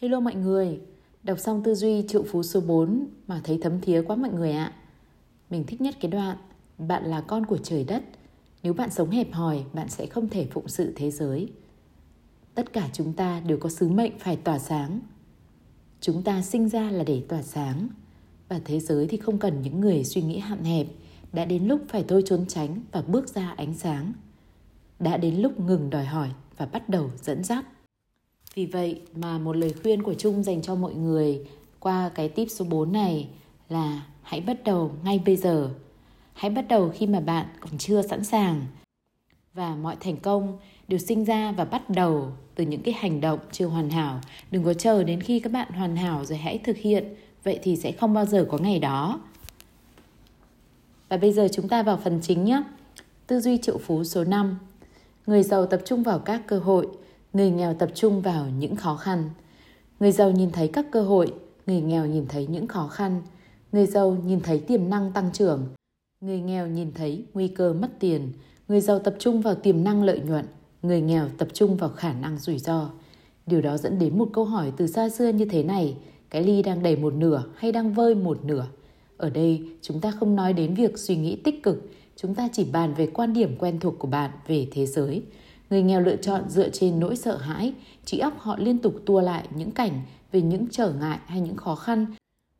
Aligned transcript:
Hello 0.00 0.20
mọi 0.20 0.34
người, 0.34 0.80
đọc 1.22 1.38
xong 1.38 1.62
tư 1.62 1.74
duy 1.74 2.04
triệu 2.08 2.22
phú 2.22 2.42
số 2.42 2.60
4 2.60 3.06
mà 3.26 3.40
thấy 3.44 3.58
thấm 3.62 3.80
thía 3.80 4.02
quá 4.02 4.16
mọi 4.16 4.30
người 4.30 4.52
ạ. 4.52 4.72
Mình 5.50 5.64
thích 5.66 5.80
nhất 5.80 5.94
cái 6.00 6.10
đoạn, 6.10 6.36
bạn 6.78 7.04
là 7.04 7.20
con 7.20 7.46
của 7.46 7.58
trời 7.58 7.84
đất. 7.84 8.02
Nếu 8.62 8.74
bạn 8.74 8.90
sống 8.90 9.10
hẹp 9.10 9.32
hòi, 9.32 9.64
bạn 9.72 9.88
sẽ 9.88 10.06
không 10.06 10.28
thể 10.28 10.46
phụng 10.50 10.68
sự 10.68 10.92
thế 10.96 11.10
giới. 11.10 11.48
Tất 12.54 12.72
cả 12.72 12.88
chúng 12.92 13.12
ta 13.12 13.40
đều 13.40 13.58
có 13.58 13.68
sứ 13.68 13.88
mệnh 13.88 14.18
phải 14.18 14.36
tỏa 14.36 14.58
sáng. 14.58 15.00
Chúng 16.00 16.22
ta 16.22 16.42
sinh 16.42 16.68
ra 16.68 16.90
là 16.90 17.04
để 17.04 17.22
tỏa 17.28 17.42
sáng. 17.42 17.88
Và 18.48 18.60
thế 18.64 18.80
giới 18.80 19.06
thì 19.06 19.16
không 19.16 19.38
cần 19.38 19.62
những 19.62 19.80
người 19.80 20.04
suy 20.04 20.22
nghĩ 20.22 20.38
hạn 20.38 20.64
hẹp. 20.64 20.86
Đã 21.32 21.44
đến 21.44 21.66
lúc 21.66 21.80
phải 21.88 22.04
thôi 22.08 22.22
trốn 22.26 22.46
tránh 22.48 22.80
và 22.92 23.02
bước 23.02 23.28
ra 23.28 23.54
ánh 23.56 23.74
sáng. 23.74 24.12
Đã 24.98 25.16
đến 25.16 25.34
lúc 25.36 25.60
ngừng 25.60 25.90
đòi 25.90 26.04
hỏi 26.04 26.30
và 26.56 26.66
bắt 26.66 26.88
đầu 26.88 27.10
dẫn 27.22 27.44
dắt. 27.44 27.64
Vì 28.54 28.66
vậy 28.66 29.00
mà 29.14 29.38
một 29.38 29.56
lời 29.56 29.74
khuyên 29.82 30.02
của 30.02 30.14
Trung 30.14 30.42
dành 30.42 30.62
cho 30.62 30.74
mọi 30.74 30.94
người 30.94 31.40
qua 31.80 32.10
cái 32.14 32.28
tip 32.28 32.50
số 32.50 32.64
4 32.64 32.92
này 32.92 33.28
là 33.68 34.02
hãy 34.22 34.40
bắt 34.40 34.64
đầu 34.64 34.90
ngay 35.04 35.20
bây 35.26 35.36
giờ. 35.36 35.70
Hãy 36.32 36.50
bắt 36.50 36.64
đầu 36.68 36.92
khi 36.94 37.06
mà 37.06 37.20
bạn 37.20 37.46
còn 37.60 37.78
chưa 37.78 38.02
sẵn 38.02 38.24
sàng. 38.24 38.66
Và 39.54 39.76
mọi 39.76 39.96
thành 40.00 40.16
công 40.16 40.58
đều 40.88 40.98
sinh 40.98 41.24
ra 41.24 41.52
và 41.52 41.64
bắt 41.64 41.90
đầu 41.90 42.32
từ 42.54 42.64
những 42.64 42.82
cái 42.82 42.94
hành 42.98 43.20
động 43.20 43.38
chưa 43.52 43.66
hoàn 43.66 43.90
hảo. 43.90 44.20
Đừng 44.50 44.64
có 44.64 44.74
chờ 44.74 45.04
đến 45.04 45.20
khi 45.20 45.40
các 45.40 45.52
bạn 45.52 45.72
hoàn 45.72 45.96
hảo 45.96 46.24
rồi 46.24 46.38
hãy 46.38 46.58
thực 46.58 46.76
hiện. 46.76 47.14
Vậy 47.44 47.58
thì 47.62 47.76
sẽ 47.76 47.92
không 47.92 48.14
bao 48.14 48.26
giờ 48.26 48.46
có 48.50 48.58
ngày 48.58 48.78
đó. 48.78 49.20
Và 51.08 51.16
bây 51.16 51.32
giờ 51.32 51.48
chúng 51.52 51.68
ta 51.68 51.82
vào 51.82 51.96
phần 52.04 52.20
chính 52.22 52.44
nhé. 52.44 52.62
Tư 53.26 53.40
duy 53.40 53.58
triệu 53.58 53.78
phú 53.78 54.04
số 54.04 54.24
5. 54.24 54.58
Người 55.26 55.42
giàu 55.42 55.66
tập 55.66 55.80
trung 55.84 56.02
vào 56.02 56.18
các 56.18 56.42
cơ 56.46 56.58
hội, 56.58 56.88
người 57.34 57.50
nghèo 57.50 57.74
tập 57.74 57.90
trung 57.94 58.20
vào 58.20 58.46
những 58.58 58.76
khó 58.76 58.96
khăn. 58.96 59.30
Người 60.00 60.12
giàu 60.12 60.30
nhìn 60.30 60.50
thấy 60.50 60.68
các 60.68 60.86
cơ 60.92 61.02
hội, 61.02 61.32
người 61.66 61.80
nghèo 61.80 62.06
nhìn 62.06 62.26
thấy 62.28 62.46
những 62.46 62.66
khó 62.66 62.86
khăn. 62.86 63.22
Người 63.72 63.86
giàu 63.86 64.16
nhìn 64.26 64.40
thấy 64.40 64.58
tiềm 64.58 64.90
năng 64.90 65.12
tăng 65.12 65.30
trưởng, 65.32 65.66
người 66.20 66.40
nghèo 66.40 66.66
nhìn 66.66 66.92
thấy 66.92 67.24
nguy 67.34 67.48
cơ 67.48 67.72
mất 67.72 67.88
tiền. 68.00 68.32
Người 68.68 68.80
giàu 68.80 68.98
tập 68.98 69.14
trung 69.18 69.40
vào 69.40 69.54
tiềm 69.54 69.84
năng 69.84 70.02
lợi 70.02 70.20
nhuận, 70.20 70.44
người 70.82 71.00
nghèo 71.00 71.28
tập 71.38 71.48
trung 71.52 71.76
vào 71.76 71.90
khả 71.90 72.12
năng 72.12 72.38
rủi 72.38 72.58
ro. 72.58 72.90
Điều 73.46 73.60
đó 73.60 73.76
dẫn 73.76 73.98
đến 73.98 74.18
một 74.18 74.28
câu 74.32 74.44
hỏi 74.44 74.72
từ 74.76 74.86
xa 74.86 75.08
xưa 75.08 75.28
như 75.28 75.44
thế 75.44 75.62
này, 75.62 75.96
cái 76.30 76.42
ly 76.42 76.62
đang 76.62 76.82
đầy 76.82 76.96
một 76.96 77.14
nửa 77.14 77.44
hay 77.56 77.72
đang 77.72 77.94
vơi 77.94 78.14
một 78.14 78.44
nửa? 78.44 78.66
Ở 79.16 79.30
đây, 79.30 79.68
chúng 79.82 80.00
ta 80.00 80.10
không 80.10 80.36
nói 80.36 80.52
đến 80.52 80.74
việc 80.74 80.98
suy 80.98 81.16
nghĩ 81.16 81.36
tích 81.36 81.62
cực, 81.62 81.90
chúng 82.16 82.34
ta 82.34 82.48
chỉ 82.52 82.64
bàn 82.64 82.94
về 82.94 83.06
quan 83.06 83.32
điểm 83.32 83.56
quen 83.58 83.80
thuộc 83.80 83.98
của 83.98 84.08
bạn 84.08 84.30
về 84.46 84.68
thế 84.72 84.86
giới. 84.86 85.22
Người 85.70 85.82
nghèo 85.82 86.00
lựa 86.00 86.16
chọn 86.16 86.48
dựa 86.48 86.68
trên 86.68 87.00
nỗi 87.00 87.16
sợ 87.16 87.36
hãi, 87.36 87.72
trí 88.04 88.18
óc 88.18 88.38
họ 88.38 88.56
liên 88.58 88.78
tục 88.78 88.94
tua 89.06 89.20
lại 89.20 89.48
những 89.56 89.70
cảnh 89.70 90.02
về 90.32 90.42
những 90.42 90.66
trở 90.70 90.92
ngại 90.92 91.18
hay 91.26 91.40
những 91.40 91.56
khó 91.56 91.74
khăn, 91.74 92.06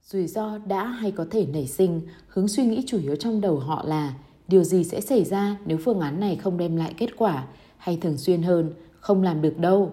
rủi 0.03 0.27
ro 0.27 0.59
đã 0.59 0.87
hay 0.87 1.11
có 1.11 1.27
thể 1.31 1.47
nảy 1.47 1.67
sinh, 1.67 2.01
hướng 2.29 2.49
suy 2.49 2.67
nghĩ 2.67 2.83
chủ 2.87 2.99
yếu 2.99 3.17
trong 3.17 3.41
đầu 3.41 3.59
họ 3.59 3.85
là 3.87 4.15
điều 4.49 4.65
gì 4.65 4.85
sẽ 4.85 5.01
xảy 5.01 5.25
ra 5.25 5.57
nếu 5.67 5.79
phương 5.79 6.01
án 6.01 6.21
này 6.21 6.37
không 6.37 6.59
đem 6.59 6.77
lại 6.77 6.95
kết 6.97 7.11
quả, 7.17 7.47
hay 7.77 7.99
thường 8.01 8.19
xuyên 8.19 8.43
hơn, 8.43 8.73
không 9.01 9.23
làm 9.23 9.43
được 9.43 9.59
đâu. 9.59 9.93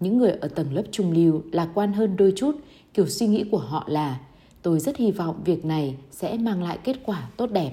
Những 0.00 0.18
người 0.18 0.30
ở 0.30 0.48
tầng 0.48 0.72
lớp 0.74 0.82
trung 0.90 1.12
lưu 1.12 1.42
lạc 1.52 1.68
quan 1.74 1.92
hơn 1.92 2.16
đôi 2.16 2.32
chút, 2.36 2.56
kiểu 2.94 3.06
suy 3.06 3.26
nghĩ 3.26 3.44
của 3.50 3.58
họ 3.58 3.84
là 3.88 4.20
tôi 4.62 4.80
rất 4.80 4.96
hy 4.96 5.10
vọng 5.10 5.40
việc 5.44 5.64
này 5.64 5.96
sẽ 6.10 6.38
mang 6.38 6.62
lại 6.62 6.78
kết 6.84 6.96
quả 7.04 7.28
tốt 7.36 7.50
đẹp. 7.52 7.72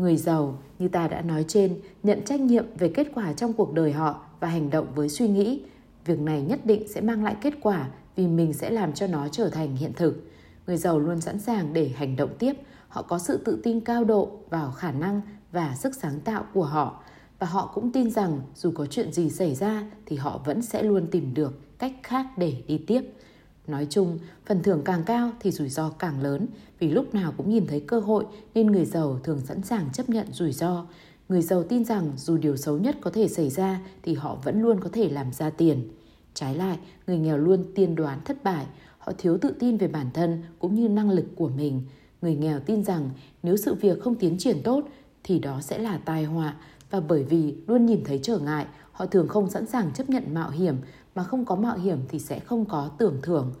Người 0.00 0.16
giàu, 0.16 0.58
như 0.78 0.88
ta 0.88 1.08
đã 1.08 1.22
nói 1.22 1.44
trên, 1.48 1.80
nhận 2.02 2.24
trách 2.24 2.40
nhiệm 2.40 2.64
về 2.78 2.88
kết 2.94 3.06
quả 3.14 3.32
trong 3.32 3.52
cuộc 3.52 3.72
đời 3.72 3.92
họ 3.92 4.22
và 4.40 4.48
hành 4.48 4.70
động 4.70 4.86
với 4.94 5.08
suy 5.08 5.28
nghĩ. 5.28 5.62
Việc 6.04 6.20
này 6.20 6.42
nhất 6.42 6.60
định 6.64 6.88
sẽ 6.88 7.00
mang 7.00 7.24
lại 7.24 7.36
kết 7.40 7.54
quả 7.60 7.88
vì 8.16 8.26
mình 8.26 8.52
sẽ 8.52 8.70
làm 8.70 8.92
cho 8.92 9.06
nó 9.06 9.28
trở 9.28 9.48
thành 9.48 9.76
hiện 9.76 9.92
thực. 9.96 10.30
Người 10.66 10.76
giàu 10.76 10.98
luôn 10.98 11.20
sẵn 11.20 11.38
sàng 11.38 11.72
để 11.72 11.88
hành 11.88 12.16
động 12.16 12.30
tiếp, 12.38 12.52
họ 12.88 13.02
có 13.02 13.18
sự 13.18 13.36
tự 13.44 13.60
tin 13.62 13.80
cao 13.80 14.04
độ 14.04 14.30
vào 14.50 14.70
khả 14.70 14.92
năng 14.92 15.20
và 15.52 15.74
sức 15.74 15.94
sáng 15.94 16.20
tạo 16.20 16.44
của 16.54 16.64
họ 16.64 17.02
và 17.38 17.46
họ 17.46 17.70
cũng 17.74 17.92
tin 17.92 18.10
rằng 18.10 18.40
dù 18.54 18.72
có 18.74 18.86
chuyện 18.86 19.12
gì 19.12 19.30
xảy 19.30 19.54
ra 19.54 19.84
thì 20.06 20.16
họ 20.16 20.40
vẫn 20.44 20.62
sẽ 20.62 20.82
luôn 20.82 21.06
tìm 21.10 21.34
được 21.34 21.78
cách 21.78 21.92
khác 22.02 22.26
để 22.36 22.62
đi 22.66 22.78
tiếp. 22.86 23.02
Nói 23.70 23.86
chung, 23.90 24.18
phần 24.46 24.62
thưởng 24.62 24.82
càng 24.84 25.02
cao 25.06 25.30
thì 25.40 25.50
rủi 25.50 25.68
ro 25.68 25.90
càng 25.90 26.22
lớn 26.22 26.46
vì 26.78 26.88
lúc 26.88 27.14
nào 27.14 27.34
cũng 27.36 27.50
nhìn 27.50 27.66
thấy 27.66 27.80
cơ 27.80 28.00
hội 28.00 28.24
nên 28.54 28.66
người 28.66 28.84
giàu 28.84 29.20
thường 29.24 29.40
sẵn 29.40 29.62
sàng 29.62 29.88
chấp 29.92 30.08
nhận 30.08 30.26
rủi 30.32 30.52
ro. 30.52 30.86
Người 31.28 31.42
giàu 31.42 31.62
tin 31.62 31.84
rằng 31.84 32.12
dù 32.16 32.36
điều 32.36 32.56
xấu 32.56 32.78
nhất 32.78 32.96
có 33.00 33.10
thể 33.10 33.28
xảy 33.28 33.50
ra 33.50 33.80
thì 34.02 34.14
họ 34.14 34.38
vẫn 34.44 34.62
luôn 34.62 34.80
có 34.80 34.88
thể 34.92 35.08
làm 35.08 35.32
ra 35.32 35.50
tiền. 35.50 35.90
Trái 36.34 36.54
lại, 36.54 36.78
người 37.06 37.18
nghèo 37.18 37.38
luôn 37.38 37.64
tiên 37.74 37.94
đoán 37.94 38.18
thất 38.24 38.44
bại, 38.44 38.66
họ 38.98 39.12
thiếu 39.18 39.38
tự 39.38 39.54
tin 39.58 39.76
về 39.76 39.88
bản 39.88 40.06
thân 40.14 40.42
cũng 40.58 40.74
như 40.74 40.88
năng 40.88 41.10
lực 41.10 41.26
của 41.36 41.48
mình. 41.48 41.82
Người 42.22 42.34
nghèo 42.34 42.60
tin 42.60 42.84
rằng 42.84 43.10
nếu 43.42 43.56
sự 43.56 43.74
việc 43.74 44.00
không 44.00 44.14
tiến 44.14 44.38
triển 44.38 44.62
tốt 44.64 44.88
thì 45.24 45.38
đó 45.38 45.60
sẽ 45.60 45.78
là 45.78 45.98
tai 46.04 46.24
họa 46.24 46.56
và 46.90 47.00
bởi 47.00 47.22
vì 47.22 47.54
luôn 47.66 47.86
nhìn 47.86 48.04
thấy 48.04 48.20
trở 48.22 48.38
ngại, 48.38 48.66
họ 48.92 49.06
thường 49.06 49.28
không 49.28 49.50
sẵn 49.50 49.66
sàng 49.66 49.92
chấp 49.92 50.10
nhận 50.10 50.34
mạo 50.34 50.50
hiểm 50.50 50.76
mà 51.14 51.24
không 51.24 51.44
có 51.44 51.56
mạo 51.56 51.78
hiểm 51.78 51.98
thì 52.08 52.18
sẽ 52.18 52.40
không 52.40 52.64
có 52.64 52.90
tưởng 52.98 53.16
thưởng. 53.22 53.52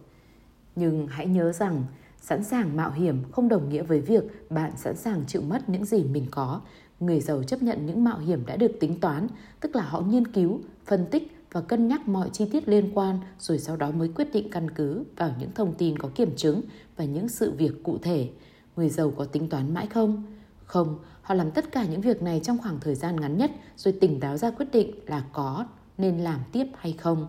Nhưng 0.76 1.06
hãy 1.06 1.26
nhớ 1.26 1.52
rằng 1.52 1.84
sẵn 2.20 2.44
sàng 2.44 2.76
mạo 2.76 2.90
hiểm 2.90 3.22
không 3.32 3.48
đồng 3.48 3.68
nghĩa 3.68 3.82
với 3.82 4.00
việc 4.00 4.50
bạn 4.50 4.72
sẵn 4.76 4.96
sàng 4.96 5.24
chịu 5.26 5.42
mất 5.42 5.68
những 5.68 5.84
gì 5.84 6.04
mình 6.04 6.26
có. 6.30 6.60
Người 7.00 7.20
giàu 7.20 7.42
chấp 7.42 7.62
nhận 7.62 7.86
những 7.86 8.04
mạo 8.04 8.18
hiểm 8.18 8.46
đã 8.46 8.56
được 8.56 8.72
tính 8.80 9.00
toán, 9.00 9.28
tức 9.60 9.76
là 9.76 9.82
họ 9.82 10.00
nghiên 10.00 10.26
cứu, 10.26 10.60
phân 10.86 11.06
tích 11.10 11.36
và 11.52 11.60
cân 11.60 11.88
nhắc 11.88 12.08
mọi 12.08 12.30
chi 12.32 12.48
tiết 12.52 12.68
liên 12.68 12.90
quan 12.94 13.18
rồi 13.38 13.58
sau 13.58 13.76
đó 13.76 13.90
mới 13.90 14.08
quyết 14.08 14.32
định 14.32 14.50
căn 14.50 14.70
cứ 14.70 15.04
vào 15.16 15.30
những 15.38 15.50
thông 15.54 15.74
tin 15.74 15.98
có 15.98 16.08
kiểm 16.14 16.36
chứng 16.36 16.62
và 16.96 17.04
những 17.04 17.28
sự 17.28 17.52
việc 17.52 17.82
cụ 17.82 17.98
thể. 18.02 18.30
Người 18.76 18.88
giàu 18.88 19.12
có 19.16 19.24
tính 19.24 19.48
toán 19.48 19.74
mãi 19.74 19.86
không? 19.86 20.22
Không, 20.64 20.98
họ 21.30 21.34
làm 21.34 21.50
tất 21.50 21.72
cả 21.72 21.84
những 21.84 22.00
việc 22.00 22.22
này 22.22 22.40
trong 22.44 22.58
khoảng 22.58 22.80
thời 22.80 22.94
gian 22.94 23.20
ngắn 23.20 23.38
nhất 23.38 23.50
rồi 23.76 23.94
tỉnh 24.00 24.20
táo 24.20 24.36
ra 24.36 24.50
quyết 24.50 24.66
định 24.72 24.90
là 25.06 25.24
có 25.32 25.64
nên 25.98 26.18
làm 26.18 26.40
tiếp 26.52 26.66
hay 26.78 26.92
không. 26.92 27.26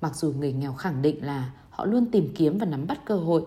Mặc 0.00 0.16
dù 0.16 0.32
người 0.32 0.52
nghèo 0.52 0.72
khẳng 0.72 1.02
định 1.02 1.24
là 1.24 1.50
họ 1.70 1.84
luôn 1.84 2.06
tìm 2.06 2.32
kiếm 2.34 2.58
và 2.58 2.66
nắm 2.66 2.86
bắt 2.86 3.00
cơ 3.04 3.16
hội, 3.16 3.42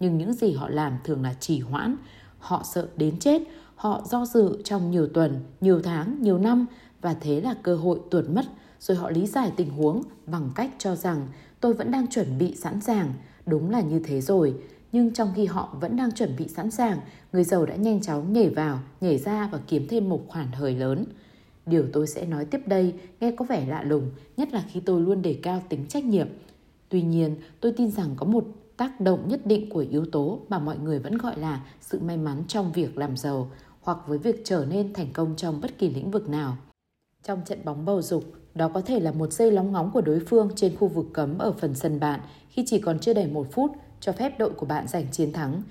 nhưng 0.00 0.18
những 0.18 0.32
gì 0.32 0.52
họ 0.52 0.68
làm 0.68 0.98
thường 1.04 1.22
là 1.22 1.34
trì 1.40 1.60
hoãn. 1.60 1.96
Họ 2.38 2.62
sợ 2.64 2.88
đến 2.96 3.18
chết, 3.18 3.42
họ 3.76 4.02
do 4.10 4.26
dự 4.26 4.62
trong 4.64 4.90
nhiều 4.90 5.08
tuần, 5.08 5.40
nhiều 5.60 5.82
tháng, 5.82 6.22
nhiều 6.22 6.38
năm 6.38 6.66
và 7.00 7.14
thế 7.14 7.40
là 7.40 7.54
cơ 7.62 7.76
hội 7.76 8.00
tuột 8.10 8.24
mất 8.28 8.44
rồi 8.80 8.96
họ 8.96 9.10
lý 9.10 9.26
giải 9.26 9.52
tình 9.56 9.70
huống 9.70 10.02
bằng 10.26 10.50
cách 10.54 10.70
cho 10.78 10.96
rằng 10.96 11.28
tôi 11.60 11.74
vẫn 11.74 11.90
đang 11.90 12.06
chuẩn 12.06 12.38
bị 12.38 12.56
sẵn 12.56 12.80
sàng. 12.80 13.14
Đúng 13.46 13.70
là 13.70 13.80
như 13.80 14.00
thế 14.04 14.20
rồi, 14.20 14.54
nhưng 14.92 15.12
trong 15.12 15.32
khi 15.36 15.44
họ 15.44 15.76
vẫn 15.80 15.96
đang 15.96 16.12
chuẩn 16.12 16.36
bị 16.36 16.48
sẵn 16.48 16.70
sàng, 16.70 16.98
người 17.32 17.44
giàu 17.44 17.66
đã 17.66 17.76
nhanh 17.76 18.02
chóng 18.02 18.32
nhảy 18.32 18.50
vào, 18.50 18.78
nhảy 19.00 19.18
ra 19.18 19.48
và 19.52 19.60
kiếm 19.66 19.86
thêm 19.88 20.08
một 20.08 20.24
khoản 20.28 20.46
hời 20.52 20.74
lớn. 20.74 21.04
Điều 21.66 21.86
tôi 21.92 22.06
sẽ 22.06 22.26
nói 22.26 22.44
tiếp 22.44 22.60
đây 22.66 22.94
nghe 23.20 23.30
có 23.30 23.44
vẻ 23.44 23.66
lạ 23.66 23.82
lùng, 23.82 24.10
nhất 24.36 24.52
là 24.52 24.64
khi 24.72 24.80
tôi 24.80 25.00
luôn 25.00 25.22
đề 25.22 25.38
cao 25.42 25.62
tính 25.68 25.86
trách 25.88 26.04
nhiệm. 26.04 26.28
Tuy 26.88 27.02
nhiên, 27.02 27.36
tôi 27.60 27.72
tin 27.72 27.90
rằng 27.90 28.14
có 28.16 28.26
một 28.26 28.46
tác 28.76 29.00
động 29.00 29.28
nhất 29.28 29.46
định 29.46 29.70
của 29.70 29.84
yếu 29.90 30.06
tố 30.06 30.40
mà 30.48 30.58
mọi 30.58 30.78
người 30.78 30.98
vẫn 30.98 31.18
gọi 31.18 31.38
là 31.38 31.64
sự 31.80 32.00
may 32.00 32.16
mắn 32.16 32.42
trong 32.48 32.72
việc 32.72 32.98
làm 32.98 33.16
giàu 33.16 33.50
hoặc 33.80 33.98
với 34.06 34.18
việc 34.18 34.40
trở 34.44 34.66
nên 34.68 34.92
thành 34.92 35.08
công 35.12 35.36
trong 35.36 35.60
bất 35.60 35.78
kỳ 35.78 35.90
lĩnh 35.90 36.10
vực 36.10 36.28
nào. 36.28 36.56
Trong 37.22 37.40
trận 37.44 37.58
bóng 37.64 37.84
bầu 37.84 38.02
dục, 38.02 38.24
đó 38.54 38.68
có 38.68 38.80
thể 38.80 39.00
là 39.00 39.12
một 39.12 39.32
giây 39.32 39.50
lóng 39.50 39.72
ngóng 39.72 39.90
của 39.90 40.00
đối 40.00 40.20
phương 40.20 40.50
trên 40.56 40.76
khu 40.76 40.88
vực 40.88 41.06
cấm 41.12 41.38
ở 41.38 41.52
phần 41.52 41.74
sân 41.74 42.00
bạn 42.00 42.20
khi 42.48 42.64
chỉ 42.66 42.80
còn 42.80 42.98
chưa 42.98 43.14
đầy 43.14 43.26
một 43.26 43.46
phút 43.52 43.70
cho 44.00 44.12
phép 44.12 44.38
đội 44.38 44.50
của 44.50 44.66
bạn 44.66 44.88
giành 44.88 45.06
chiến 45.12 45.32
thắng. 45.32 45.62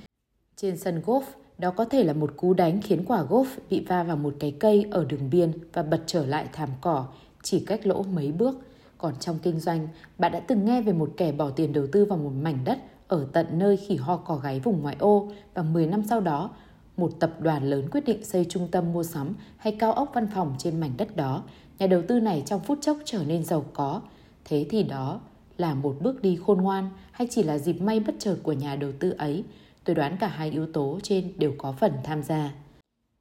Trên 0.56 0.78
sân 0.78 1.02
golf, 1.06 1.22
đó 1.58 1.72
có 1.72 1.86
thể 1.86 2.04
là 2.04 2.14
một 2.14 2.34
cú 2.38 2.54
đánh 2.54 2.82
khiến 2.82 3.06
quả 3.06 3.24
golf 3.30 3.46
bị 3.70 3.86
va 3.88 4.04
vào 4.04 4.18
một 4.18 4.34
cái 4.40 4.56
cây 4.60 4.86
ở 4.92 5.06
đường 5.06 5.30
biên 5.30 5.52
và 5.74 5.84
bật 5.84 6.02
trở 6.06 6.26
lại 6.26 6.48
thảm 6.54 6.70
cỏ 6.82 7.08
chỉ 7.44 7.60
cách 7.60 7.88
lỗ 7.88 8.04
mấy 8.04 8.32
bước. 8.32 8.62
Còn 8.98 9.14
trong 9.20 9.40
kinh 9.40 9.60
doanh, 9.60 9.88
bạn 10.18 10.32
đã 10.32 10.40
từng 10.40 10.66
nghe 10.66 10.82
về 10.82 10.94
một 10.94 11.12
kẻ 11.18 11.32
bỏ 11.32 11.50
tiền 11.50 11.74
đầu 11.74 11.88
tư 11.92 12.06
vào 12.06 12.18
một 12.18 12.32
mảnh 12.42 12.58
đất 12.66 12.80
ở 13.08 13.28
tận 13.34 13.48
nơi 13.52 13.78
khỉ 13.78 13.96
ho 13.96 14.18
cò 14.18 14.36
gáy 14.36 14.60
vùng 14.60 14.82
ngoại 14.82 14.96
ô 15.00 15.32
và 15.54 15.64
10 15.64 15.88
năm 15.88 16.04
sau 16.10 16.22
đó, 16.22 16.50
một 16.98 17.12
tập 17.20 17.32
đoàn 17.40 17.70
lớn 17.70 17.88
quyết 17.92 18.06
định 18.06 18.26
xây 18.26 18.46
trung 18.50 18.68
tâm 18.72 18.94
mua 18.94 19.04
sắm 19.04 19.36
hay 19.58 19.76
cao 19.80 19.94
ốc 19.94 20.12
văn 20.14 20.28
phòng 20.36 20.56
trên 20.58 20.80
mảnh 20.80 20.92
đất 20.98 21.16
đó 21.16 21.44
nhà 21.80 21.88
đầu 21.88 22.02
tư 22.08 22.20
này 22.20 22.44
trong 22.46 22.60
phút 22.60 22.78
chốc 22.82 22.98
trở 23.06 23.24
nên 23.24 23.44
giàu 23.44 23.66
có. 23.74 24.02
Thế 24.46 24.66
thì 24.70 24.84
đó 24.84 25.20
là 25.58 25.74
một 25.74 25.98
bước 26.02 26.22
đi 26.22 26.40
khôn 26.46 26.62
ngoan 26.62 26.90
hay 27.16 27.28
chỉ 27.32 27.44
là 27.44 27.58
dịp 27.58 27.82
may 27.82 28.00
bất 28.00 28.16
chợt 28.20 28.36
của 28.44 28.54
nhà 28.54 28.76
đầu 28.76 28.92
tư 29.00 29.16
ấy? 29.18 29.44
Tôi 29.84 29.96
đoán 29.96 30.18
cả 30.20 30.28
hai 30.28 30.52
yếu 30.52 30.66
tố 30.66 31.00
trên 31.04 31.34
đều 31.38 31.54
có 31.58 31.72
phần 31.72 31.92
tham 32.04 32.24
gia. 32.24 32.54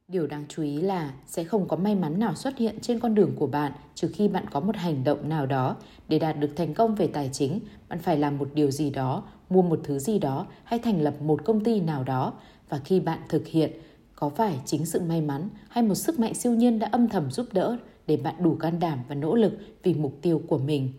Điều 0.08 0.26
đáng 0.26 0.44
chú 0.48 0.62
ý 0.62 0.76
là 0.76 1.12
sẽ 1.26 1.44
không 1.44 1.68
có 1.68 1.76
may 1.76 1.94
mắn 1.94 2.18
nào 2.18 2.34
xuất 2.34 2.58
hiện 2.58 2.78
trên 2.80 3.00
con 3.00 3.14
đường 3.14 3.32
của 3.38 3.46
bạn 3.46 3.72
trừ 3.94 4.10
khi 4.14 4.28
bạn 4.28 4.44
có 4.50 4.60
một 4.60 4.76
hành 4.76 5.04
động 5.04 5.28
nào 5.28 5.46
đó. 5.46 5.76
Để 6.08 6.18
đạt 6.18 6.40
được 6.40 6.50
thành 6.56 6.74
công 6.74 6.94
về 6.94 7.06
tài 7.06 7.30
chính, 7.32 7.60
bạn 7.88 7.98
phải 7.98 8.18
làm 8.18 8.38
một 8.38 8.48
điều 8.54 8.70
gì 8.70 8.90
đó, 8.90 9.22
mua 9.50 9.62
một 9.62 9.80
thứ 9.84 9.98
gì 9.98 10.18
đó 10.18 10.46
hay 10.64 10.78
thành 10.78 11.02
lập 11.02 11.14
một 11.22 11.44
công 11.44 11.64
ty 11.64 11.80
nào 11.80 12.04
đó. 12.04 12.32
Và 12.68 12.78
khi 12.78 13.00
bạn 13.00 13.18
thực 13.28 13.46
hiện, 13.46 13.72
có 14.14 14.28
phải 14.28 14.58
chính 14.64 14.86
sự 14.86 15.00
may 15.00 15.20
mắn 15.20 15.48
hay 15.68 15.84
một 15.84 15.94
sức 15.94 16.20
mạnh 16.20 16.34
siêu 16.34 16.52
nhiên 16.54 16.78
đã 16.78 16.88
âm 16.92 17.08
thầm 17.08 17.30
giúp 17.30 17.46
đỡ 17.52 17.76
để 18.06 18.16
bạn 18.16 18.34
đủ 18.38 18.54
can 18.54 18.80
đảm 18.80 18.98
và 19.08 19.14
nỗ 19.14 19.34
lực 19.34 19.52
vì 19.82 19.94
mục 19.94 20.18
tiêu 20.22 20.42
của 20.48 20.58
mình. 20.58 20.92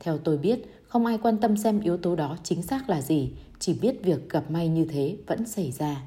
Theo 0.00 0.18
tôi 0.18 0.38
biết, 0.38 0.77
không 0.88 1.06
ai 1.06 1.18
quan 1.18 1.38
tâm 1.38 1.56
xem 1.56 1.80
yếu 1.80 1.96
tố 1.96 2.16
đó 2.16 2.36
chính 2.42 2.62
xác 2.62 2.90
là 2.90 3.00
gì, 3.00 3.30
chỉ 3.58 3.74
biết 3.74 4.04
việc 4.04 4.30
gặp 4.30 4.50
may 4.50 4.68
như 4.68 4.84
thế 4.84 5.16
vẫn 5.26 5.46
xảy 5.46 5.70
ra. 5.70 6.02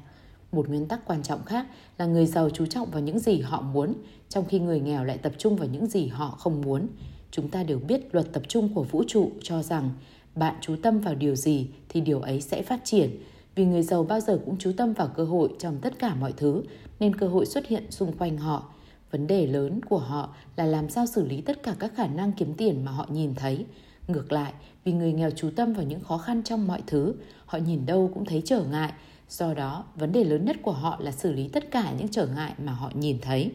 Một 0.52 0.68
nguyên 0.68 0.86
tắc 0.86 1.06
quan 1.06 1.22
trọng 1.22 1.44
khác 1.44 1.66
là 1.98 2.06
người 2.06 2.26
giàu 2.26 2.50
chú 2.50 2.66
trọng 2.66 2.90
vào 2.90 3.00
những 3.00 3.18
gì 3.18 3.40
họ 3.40 3.60
muốn, 3.60 3.94
trong 4.28 4.44
khi 4.44 4.58
người 4.58 4.80
nghèo 4.80 5.04
lại 5.04 5.18
tập 5.18 5.32
trung 5.38 5.56
vào 5.56 5.68
những 5.68 5.86
gì 5.86 6.06
họ 6.06 6.30
không 6.30 6.60
muốn. 6.60 6.86
Chúng 7.30 7.48
ta 7.48 7.62
đều 7.62 7.78
biết 7.78 8.14
luật 8.14 8.32
tập 8.32 8.42
trung 8.48 8.74
của 8.74 8.82
vũ 8.82 9.04
trụ 9.08 9.30
cho 9.42 9.62
rằng 9.62 9.90
bạn 10.34 10.54
chú 10.60 10.76
tâm 10.82 11.00
vào 11.00 11.14
điều 11.14 11.34
gì 11.36 11.68
thì 11.88 12.00
điều 12.00 12.20
ấy 12.20 12.40
sẽ 12.40 12.62
phát 12.62 12.80
triển. 12.84 13.10
Vì 13.54 13.64
người 13.64 13.82
giàu 13.82 14.04
bao 14.04 14.20
giờ 14.20 14.40
cũng 14.44 14.56
chú 14.58 14.72
tâm 14.76 14.92
vào 14.92 15.08
cơ 15.16 15.24
hội 15.24 15.48
trong 15.58 15.78
tất 15.78 15.98
cả 15.98 16.14
mọi 16.14 16.32
thứ, 16.36 16.62
nên 17.00 17.16
cơ 17.16 17.28
hội 17.28 17.46
xuất 17.46 17.66
hiện 17.66 17.90
xung 17.90 18.16
quanh 18.16 18.36
họ. 18.36 18.64
Vấn 19.10 19.26
đề 19.26 19.46
lớn 19.46 19.80
của 19.88 19.98
họ 19.98 20.34
là 20.56 20.66
làm 20.66 20.90
sao 20.90 21.06
xử 21.06 21.24
lý 21.24 21.40
tất 21.40 21.62
cả 21.62 21.74
các 21.78 21.92
khả 21.96 22.06
năng 22.06 22.32
kiếm 22.32 22.54
tiền 22.54 22.84
mà 22.84 22.92
họ 22.92 23.06
nhìn 23.10 23.34
thấy. 23.34 23.66
Ngược 24.08 24.32
lại, 24.32 24.52
vì 24.84 24.92
người 24.92 25.12
nghèo 25.12 25.30
chú 25.30 25.50
tâm 25.56 25.72
vào 25.72 25.84
những 25.84 26.00
khó 26.00 26.18
khăn 26.18 26.42
trong 26.42 26.66
mọi 26.66 26.82
thứ, 26.86 27.14
họ 27.46 27.58
nhìn 27.58 27.86
đâu 27.86 28.10
cũng 28.14 28.24
thấy 28.24 28.42
trở 28.44 28.64
ngại. 28.64 28.92
Do 29.28 29.54
đó, 29.54 29.84
vấn 29.96 30.12
đề 30.12 30.24
lớn 30.24 30.44
nhất 30.44 30.56
của 30.62 30.72
họ 30.72 30.96
là 31.00 31.12
xử 31.12 31.32
lý 31.32 31.48
tất 31.48 31.70
cả 31.70 31.92
những 31.98 32.08
trở 32.08 32.26
ngại 32.26 32.52
mà 32.58 32.72
họ 32.72 32.90
nhìn 32.94 33.18
thấy. 33.20 33.52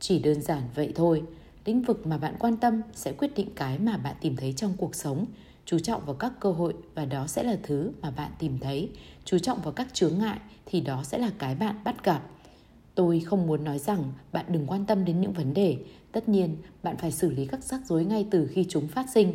Chỉ 0.00 0.18
đơn 0.18 0.42
giản 0.42 0.62
vậy 0.74 0.92
thôi, 0.94 1.22
lĩnh 1.64 1.82
vực 1.82 2.06
mà 2.06 2.18
bạn 2.18 2.34
quan 2.38 2.56
tâm 2.56 2.82
sẽ 2.94 3.12
quyết 3.12 3.34
định 3.36 3.48
cái 3.54 3.78
mà 3.78 3.96
bạn 3.96 4.16
tìm 4.20 4.36
thấy 4.36 4.52
trong 4.52 4.74
cuộc 4.76 4.94
sống 4.94 5.26
chú 5.64 5.78
trọng 5.78 6.04
vào 6.04 6.14
các 6.14 6.32
cơ 6.40 6.52
hội 6.52 6.74
và 6.94 7.04
đó 7.04 7.26
sẽ 7.26 7.42
là 7.42 7.56
thứ 7.62 7.92
mà 8.02 8.10
bạn 8.10 8.30
tìm 8.38 8.58
thấy 8.58 8.88
chú 9.24 9.38
trọng 9.38 9.60
vào 9.62 9.72
các 9.72 9.94
chướng 9.94 10.18
ngại 10.18 10.38
thì 10.66 10.80
đó 10.80 11.02
sẽ 11.04 11.18
là 11.18 11.30
cái 11.38 11.54
bạn 11.54 11.76
bắt 11.84 12.04
gặp 12.04 12.22
tôi 12.94 13.20
không 13.20 13.46
muốn 13.46 13.64
nói 13.64 13.78
rằng 13.78 14.04
bạn 14.32 14.44
đừng 14.48 14.66
quan 14.66 14.86
tâm 14.86 15.04
đến 15.04 15.20
những 15.20 15.32
vấn 15.32 15.54
đề. 15.54 15.76
Tất 16.12 16.28
nhiên, 16.28 16.56
bạn 16.82 16.96
phải 16.96 17.12
xử 17.12 17.30
lý 17.30 17.46
các 17.46 17.64
rắc 17.64 17.80
rối 17.86 18.04
ngay 18.04 18.26
từ 18.30 18.46
khi 18.46 18.66
chúng 18.68 18.88
phát 18.88 19.06
sinh. 19.14 19.34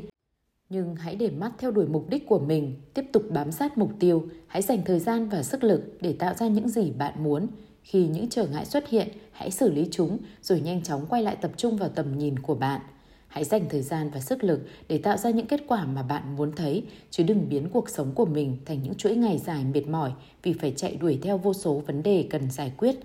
Nhưng 0.69 0.95
hãy 0.95 1.15
để 1.15 1.29
mắt 1.29 1.51
theo 1.57 1.71
đuổi 1.71 1.87
mục 1.87 2.09
đích 2.09 2.27
của 2.27 2.39
mình, 2.39 2.75
tiếp 2.93 3.05
tục 3.13 3.23
bám 3.29 3.51
sát 3.51 3.77
mục 3.77 3.91
tiêu. 3.99 4.27
Hãy 4.47 4.61
dành 4.61 4.81
thời 4.85 4.99
gian 4.99 5.29
và 5.29 5.43
sức 5.43 5.63
lực 5.63 5.97
để 6.01 6.13
tạo 6.13 6.33
ra 6.33 6.47
những 6.47 6.69
gì 6.69 6.91
bạn 6.91 7.23
muốn. 7.23 7.47
Khi 7.83 8.07
những 8.07 8.29
trở 8.29 8.47
ngại 8.47 8.65
xuất 8.65 8.89
hiện, 8.89 9.07
hãy 9.31 9.51
xử 9.51 9.71
lý 9.71 9.87
chúng, 9.91 10.17
rồi 10.41 10.61
nhanh 10.61 10.83
chóng 10.83 11.05
quay 11.09 11.23
lại 11.23 11.35
tập 11.35 11.51
trung 11.57 11.77
vào 11.77 11.89
tầm 11.89 12.17
nhìn 12.17 12.39
của 12.39 12.55
bạn. 12.55 12.81
Hãy 13.27 13.43
dành 13.43 13.65
thời 13.69 13.81
gian 13.81 14.09
và 14.09 14.19
sức 14.19 14.43
lực 14.43 14.61
để 14.87 14.97
tạo 14.97 15.17
ra 15.17 15.29
những 15.29 15.47
kết 15.47 15.61
quả 15.67 15.85
mà 15.85 16.03
bạn 16.03 16.35
muốn 16.35 16.51
thấy, 16.55 16.83
chứ 17.09 17.23
đừng 17.23 17.49
biến 17.49 17.69
cuộc 17.69 17.89
sống 17.89 18.11
của 18.15 18.25
mình 18.25 18.57
thành 18.65 18.83
những 18.83 18.95
chuỗi 18.95 19.15
ngày 19.15 19.37
dài 19.37 19.65
mệt 19.73 19.87
mỏi 19.87 20.11
vì 20.43 20.53
phải 20.53 20.73
chạy 20.75 20.95
đuổi 20.95 21.19
theo 21.21 21.37
vô 21.37 21.53
số 21.53 21.83
vấn 21.87 22.03
đề 22.03 22.27
cần 22.29 22.51
giải 22.51 22.71
quyết 22.77 22.95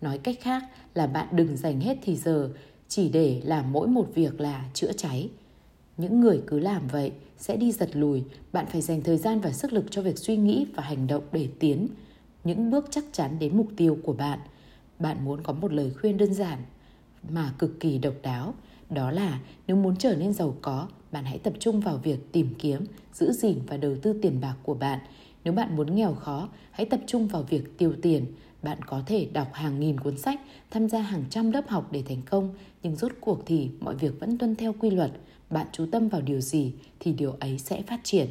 nói 0.00 0.18
cách 0.18 0.36
khác 0.40 0.64
là 0.94 1.06
bạn 1.06 1.28
đừng 1.32 1.56
dành 1.56 1.80
hết 1.80 1.98
thì 2.02 2.16
giờ, 2.16 2.50
chỉ 2.88 3.08
để 3.08 3.40
làm 3.44 3.72
mỗi 3.72 3.88
một 3.88 4.06
việc 4.14 4.40
là 4.40 4.64
chữa 4.74 4.92
cháy. 4.92 5.30
Những 5.96 6.20
người 6.20 6.42
cứ 6.46 6.58
làm 6.58 6.88
vậy 6.88 7.12
sẽ 7.38 7.56
đi 7.56 7.72
giật 7.72 7.96
lùi, 7.96 8.24
bạn 8.52 8.66
phải 8.66 8.82
dành 8.82 9.02
thời 9.02 9.16
gian 9.16 9.40
và 9.40 9.52
sức 9.52 9.72
lực 9.72 9.84
cho 9.90 10.02
việc 10.02 10.18
suy 10.18 10.36
nghĩ 10.36 10.66
và 10.74 10.82
hành 10.82 11.06
động 11.06 11.22
để 11.32 11.48
tiến. 11.58 11.88
Những 12.44 12.70
bước 12.70 12.88
chắc 12.90 13.04
chắn 13.12 13.38
đến 13.38 13.56
mục 13.56 13.68
tiêu 13.76 13.98
của 14.02 14.12
bạn. 14.12 14.38
Bạn 14.98 15.24
muốn 15.24 15.42
có 15.42 15.52
một 15.52 15.72
lời 15.72 15.90
khuyên 16.00 16.16
đơn 16.16 16.34
giản 16.34 16.58
mà 17.28 17.52
cực 17.58 17.80
kỳ 17.80 17.98
độc 17.98 18.14
đáo. 18.22 18.54
Đó 18.90 19.10
là 19.10 19.40
nếu 19.66 19.76
muốn 19.76 19.96
trở 19.96 20.16
nên 20.16 20.32
giàu 20.32 20.56
có, 20.62 20.88
bạn 21.12 21.24
hãy 21.24 21.38
tập 21.38 21.52
trung 21.58 21.80
vào 21.80 21.96
việc 21.96 22.32
tìm 22.32 22.54
kiếm, 22.58 22.84
giữ 23.12 23.32
gìn 23.32 23.58
và 23.66 23.76
đầu 23.76 23.96
tư 24.02 24.18
tiền 24.22 24.40
bạc 24.40 24.54
của 24.62 24.74
bạn 24.74 24.98
nếu 25.46 25.52
bạn 25.52 25.76
muốn 25.76 25.94
nghèo 25.94 26.14
khó 26.14 26.48
hãy 26.70 26.86
tập 26.86 27.00
trung 27.06 27.28
vào 27.28 27.42
việc 27.42 27.78
tiêu 27.78 27.92
tiền. 28.02 28.26
Bạn 28.62 28.78
có 28.86 29.02
thể 29.06 29.28
đọc 29.32 29.48
hàng 29.52 29.80
nghìn 29.80 30.00
cuốn 30.00 30.18
sách 30.18 30.40
tham 30.70 30.88
gia 30.88 31.00
hàng 31.00 31.24
trăm 31.30 31.50
lớp 31.50 31.68
học 31.68 31.88
để 31.92 32.02
thành 32.08 32.22
công 32.30 32.54
nhưng 32.82 32.96
rốt 32.96 33.12
cuộc 33.20 33.42
thì 33.46 33.70
mọi 33.80 33.94
việc 33.94 34.20
vẫn 34.20 34.38
tuân 34.38 34.56
theo 34.56 34.74
quy 34.78 34.90
luật. 34.90 35.10
Bạn 35.50 35.66
chú 35.72 35.86
tâm 35.92 36.08
vào 36.08 36.20
điều 36.20 36.40
gì 36.40 36.72
thì 37.00 37.12
điều 37.12 37.32
ấy 37.40 37.58
sẽ 37.58 37.82
phát 37.82 38.00
triển. 38.04 38.28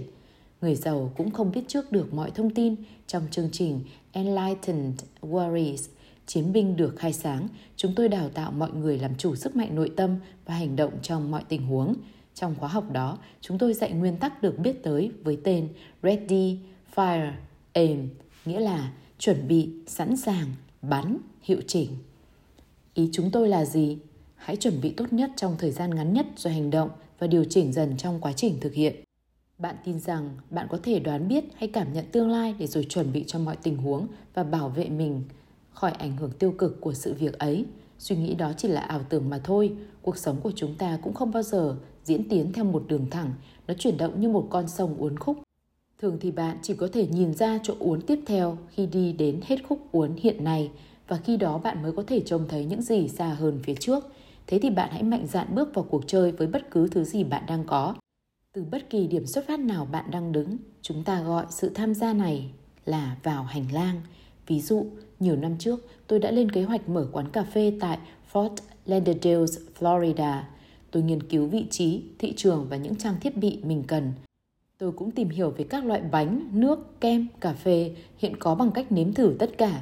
Người 0.62 0.76
giàu 0.76 1.12
cũng 1.18 1.32
không 1.32 1.52
biết 1.52 1.62
trước 1.68 1.92
được 1.92 2.14
mọi 2.14 2.32
thông 2.32 2.50
tin. 2.50 2.76
Trong 3.08 3.24
chương 3.32 3.50
trình 3.52 3.80
enlightened 4.12 5.00
worries 5.22 5.88
chiến 6.26 6.54
binh 6.54 6.78
được 6.78 6.96
khai 6.98 7.14
sáng, 7.14 7.48
chúng 7.76 7.94
tôi 7.96 8.10
đào 8.10 8.30
tạo 8.30 8.52
mọi 8.52 8.72
người 8.72 8.98
làm 8.98 9.16
chủ 9.16 9.36
sức 9.36 9.56
mạnh 9.56 9.76
nội 9.76 9.92
tâm 9.96 10.16
và 10.46 10.54
hành 10.54 10.76
động 10.76 10.94
trong 11.02 11.32
mọi 11.32 11.44
tình 11.50 11.68
huống. 11.68 11.96
Trong 12.34 12.56
khóa 12.56 12.70
học 12.70 12.92
đó, 12.92 13.18
chúng 13.42 13.58
tôi 13.58 13.74
dạy 13.74 13.92
nguyên 13.92 14.18
tắc 14.18 14.42
được 14.42 14.60
biết 14.60 14.84
tới 14.84 15.12
với 15.24 15.38
tên 15.44 15.68
Ready, 16.04 16.58
Fire, 16.96 17.32
Aim, 17.74 18.10
nghĩa 18.46 18.60
là 18.60 18.92
chuẩn 19.20 19.48
bị, 19.48 19.70
sẵn 19.88 20.18
sàng, 20.18 20.48
bắn, 20.82 21.18
hiệu 21.42 21.62
chỉnh. 21.68 21.90
Ý 22.94 23.10
chúng 23.12 23.32
tôi 23.32 23.50
là 23.50 23.66
gì? 23.66 23.98
Hãy 24.36 24.56
chuẩn 24.56 24.82
bị 24.82 24.94
tốt 24.98 25.14
nhất 25.14 25.32
trong 25.36 25.56
thời 25.60 25.72
gian 25.72 25.96
ngắn 25.96 26.14
nhất 26.14 26.26
rồi 26.38 26.54
hành 26.54 26.70
động 26.70 26.90
và 27.20 27.28
điều 27.28 27.46
chỉnh 27.50 27.74
dần 27.74 27.98
trong 27.98 28.20
quá 28.22 28.34
trình 28.34 28.58
thực 28.62 28.74
hiện. 28.74 28.96
Bạn 29.58 29.76
tin 29.86 30.00
rằng 30.00 30.30
bạn 30.50 30.68
có 30.70 30.80
thể 30.84 31.00
đoán 31.00 31.28
biết 31.28 31.44
hay 31.56 31.70
cảm 31.70 31.94
nhận 31.94 32.06
tương 32.12 32.30
lai 32.30 32.56
để 32.60 32.68
rồi 32.68 32.86
chuẩn 32.90 33.14
bị 33.14 33.24
cho 33.28 33.40
mọi 33.40 33.56
tình 33.56 33.78
huống 33.78 34.08
và 34.34 34.44
bảo 34.44 34.70
vệ 34.70 34.90
mình 34.90 35.24
khỏi 35.74 35.92
ảnh 35.92 36.18
hưởng 36.18 36.32
tiêu 36.32 36.52
cực 36.58 36.82
của 36.82 36.94
sự 36.94 37.14
việc 37.14 37.40
ấy 37.40 37.66
suy 38.00 38.16
nghĩ 38.16 38.36
đó 38.36 38.54
chỉ 38.58 38.68
là 38.68 38.82
ảo 38.82 39.02
tưởng 39.10 39.30
mà 39.30 39.40
thôi 39.44 39.76
cuộc 40.02 40.18
sống 40.18 40.42
của 40.42 40.52
chúng 40.56 40.76
ta 40.76 41.00
cũng 41.04 41.14
không 41.14 41.32
bao 41.32 41.44
giờ 41.44 41.76
diễn 42.04 42.30
tiến 42.30 42.54
theo 42.54 42.66
một 42.66 42.84
đường 42.88 43.10
thẳng 43.10 43.34
nó 43.68 43.74
chuyển 43.74 43.98
động 43.98 44.22
như 44.22 44.30
một 44.30 44.48
con 44.50 44.68
sông 44.68 44.98
uốn 44.98 45.20
khúc 45.20 45.38
thường 46.06 46.18
thì 46.22 46.32
bạn 46.32 46.58
chỉ 46.62 46.74
có 46.74 46.88
thể 46.94 47.08
nhìn 47.08 47.34
ra 47.34 47.60
chỗ 47.64 47.74
uốn 47.80 48.02
tiếp 48.02 48.20
theo 48.26 48.58
khi 48.70 48.86
đi 48.86 49.14
đến 49.14 49.40
hết 49.46 49.56
khúc 49.68 49.92
uốn 49.92 50.16
hiện 50.18 50.44
nay 50.44 50.72
và 51.08 51.18
khi 51.18 51.38
đó 51.38 51.58
bạn 51.58 51.84
mới 51.84 51.92
có 51.92 52.04
thể 52.08 52.20
trông 52.26 52.46
thấy 52.50 52.66
những 52.66 52.82
gì 52.82 53.08
xa 53.08 53.28
hơn 53.28 53.60
phía 53.64 53.76
trước 53.80 54.04
thế 54.48 54.60
thì 54.60 54.70
bạn 54.70 54.90
hãy 54.92 55.04
mạnh 55.04 55.28
dạn 55.28 55.56
bước 55.56 55.74
vào 55.74 55.86
cuộc 55.90 56.04
chơi 56.08 56.32
với 56.32 56.48
bất 56.48 56.72
cứ 56.72 56.88
thứ 56.88 57.04
gì 57.04 57.24
bạn 57.24 57.44
đang 57.48 57.64
có 57.64 57.96
từ 58.54 58.64
bất 58.72 58.90
kỳ 58.90 59.08
điểm 59.08 59.26
xuất 59.26 59.48
phát 59.48 59.60
nào 59.60 59.88
bạn 59.92 60.12
đang 60.12 60.32
đứng 60.32 60.58
chúng 60.82 61.04
ta 61.04 61.22
gọi 61.22 61.46
sự 61.50 61.70
tham 61.70 61.94
gia 61.94 62.14
này 62.14 62.52
là 62.86 63.16
vào 63.24 63.44
hành 63.44 63.66
lang 63.74 64.02
ví 64.48 64.62
dụ 64.62 64.86
nhiều 65.20 65.36
năm 65.36 65.56
trước, 65.60 65.80
tôi 66.08 66.20
đã 66.20 66.32
lên 66.32 66.52
kế 66.52 66.64
hoạch 66.64 66.90
mở 66.90 67.08
quán 67.12 67.30
cà 67.30 67.44
phê 67.44 67.74
tại 67.80 67.98
Fort 68.34 68.56
Lauderdale, 68.86 69.46
Florida. 69.80 70.42
Tôi 70.92 71.04
nghiên 71.04 71.24
cứu 71.24 71.48
vị 71.48 71.66
trí, 71.70 72.02
thị 72.20 72.34
trường 72.38 72.68
và 72.70 72.78
những 72.78 72.96
trang 72.96 73.16
thiết 73.22 73.38
bị 73.38 73.60
mình 73.64 73.84
cần. 73.88 74.14
Tôi 74.78 74.92
cũng 74.92 75.12
tìm 75.12 75.30
hiểu 75.30 75.50
về 75.50 75.66
các 75.70 75.86
loại 75.86 76.02
bánh, 76.12 76.50
nước, 76.54 77.02
kem, 77.02 77.28
cà 77.40 77.54
phê 77.54 77.92
hiện 78.18 78.36
có 78.40 78.56
bằng 78.56 78.72
cách 78.72 78.92
nếm 78.92 79.14
thử 79.14 79.36
tất 79.40 79.58
cả. 79.58 79.82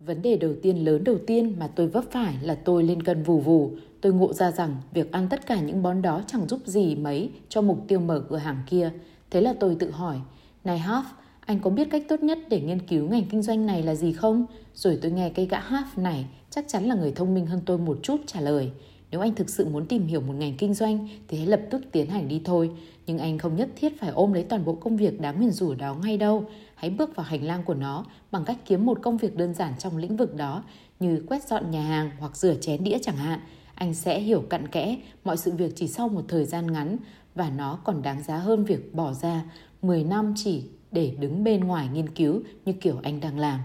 Vấn 0.00 0.22
đề 0.22 0.36
đầu 0.36 0.54
tiên 0.62 0.84
lớn 0.84 1.04
đầu 1.04 1.16
tiên 1.26 1.54
mà 1.58 1.68
tôi 1.68 1.88
vấp 1.88 2.04
phải 2.10 2.34
là 2.42 2.54
tôi 2.54 2.82
lên 2.82 3.02
cân 3.02 3.22
vù 3.22 3.40
vù. 3.40 3.70
Tôi 4.00 4.12
ngộ 4.12 4.32
ra 4.32 4.50
rằng 4.50 4.76
việc 4.92 5.12
ăn 5.12 5.26
tất 5.30 5.46
cả 5.46 5.60
những 5.60 5.82
món 5.82 6.02
đó 6.02 6.22
chẳng 6.26 6.48
giúp 6.48 6.60
gì 6.64 6.94
mấy 6.94 7.30
cho 7.48 7.62
mục 7.62 7.78
tiêu 7.88 8.00
mở 8.00 8.24
cửa 8.28 8.36
hàng 8.36 8.62
kia. 8.66 8.90
Thế 9.30 9.40
là 9.40 9.54
tôi 9.60 9.76
tự 9.78 9.90
hỏi, 9.90 10.20
này 10.64 10.82
Half, 10.86 11.02
anh 11.40 11.60
có 11.60 11.70
biết 11.70 11.88
cách 11.90 12.04
tốt 12.08 12.22
nhất 12.22 12.38
để 12.48 12.60
nghiên 12.60 12.86
cứu 12.86 13.08
ngành 13.08 13.24
kinh 13.30 13.42
doanh 13.42 13.66
này 13.66 13.82
là 13.82 13.94
gì 13.94 14.12
không? 14.12 14.46
Rồi 14.74 14.98
tôi 15.02 15.12
nghe 15.12 15.30
cây 15.30 15.46
gã 15.46 15.60
Half 15.60 16.02
này, 16.02 16.26
chắc 16.50 16.64
chắn 16.68 16.84
là 16.84 16.94
người 16.94 17.12
thông 17.12 17.34
minh 17.34 17.46
hơn 17.46 17.60
tôi 17.66 17.78
một 17.78 17.98
chút 18.02 18.20
trả 18.26 18.40
lời. 18.40 18.70
Nếu 19.10 19.20
anh 19.20 19.34
thực 19.34 19.48
sự 19.48 19.68
muốn 19.68 19.86
tìm 19.86 20.06
hiểu 20.06 20.20
một 20.20 20.32
ngành 20.32 20.56
kinh 20.56 20.74
doanh, 20.74 21.08
thì 21.28 21.38
hãy 21.38 21.46
lập 21.46 21.60
tức 21.70 21.82
tiến 21.92 22.10
hành 22.10 22.28
đi 22.28 22.40
thôi. 22.44 22.70
Nhưng 23.06 23.18
anh 23.18 23.38
không 23.38 23.56
nhất 23.56 23.68
thiết 23.76 24.00
phải 24.00 24.10
ôm 24.10 24.32
lấy 24.32 24.42
toàn 24.42 24.64
bộ 24.64 24.74
công 24.74 24.96
việc 24.96 25.20
đáng 25.20 25.38
nguyền 25.38 25.50
rủa 25.50 25.74
đó 25.74 25.94
ngay 25.94 26.16
đâu. 26.16 26.44
Hãy 26.74 26.90
bước 26.90 27.16
vào 27.16 27.26
hành 27.26 27.44
lang 27.44 27.62
của 27.64 27.74
nó 27.74 28.04
bằng 28.30 28.44
cách 28.44 28.58
kiếm 28.66 28.86
một 28.86 28.98
công 29.02 29.16
việc 29.16 29.36
đơn 29.36 29.54
giản 29.54 29.72
trong 29.78 29.96
lĩnh 29.96 30.16
vực 30.16 30.36
đó, 30.36 30.64
như 31.00 31.22
quét 31.28 31.48
dọn 31.48 31.70
nhà 31.70 31.82
hàng 31.82 32.10
hoặc 32.18 32.36
rửa 32.36 32.54
chén 32.60 32.84
đĩa 32.84 32.98
chẳng 33.02 33.16
hạn. 33.16 33.40
Anh 33.74 33.94
sẽ 33.94 34.20
hiểu 34.20 34.40
cặn 34.40 34.68
kẽ 34.68 34.96
mọi 35.24 35.36
sự 35.36 35.52
việc 35.52 35.72
chỉ 35.76 35.88
sau 35.88 36.08
một 36.08 36.22
thời 36.28 36.44
gian 36.44 36.72
ngắn 36.72 36.96
và 37.34 37.50
nó 37.50 37.78
còn 37.84 38.02
đáng 38.02 38.22
giá 38.22 38.36
hơn 38.36 38.64
việc 38.64 38.94
bỏ 38.94 39.12
ra 39.12 39.44
10 39.82 40.04
năm 40.04 40.34
chỉ 40.36 40.64
để 40.92 41.14
đứng 41.20 41.44
bên 41.44 41.64
ngoài 41.64 41.88
nghiên 41.92 42.08
cứu 42.08 42.42
như 42.64 42.72
kiểu 42.72 42.96
anh 43.02 43.20
đang 43.20 43.38
làm. 43.38 43.60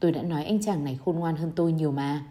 Tôi 0.00 0.12
đã 0.12 0.22
nói 0.22 0.44
anh 0.44 0.62
chàng 0.62 0.84
này 0.84 0.98
khôn 1.04 1.16
ngoan 1.16 1.36
hơn 1.36 1.52
tôi 1.56 1.72
nhiều 1.72 1.92
mà. 1.92 2.26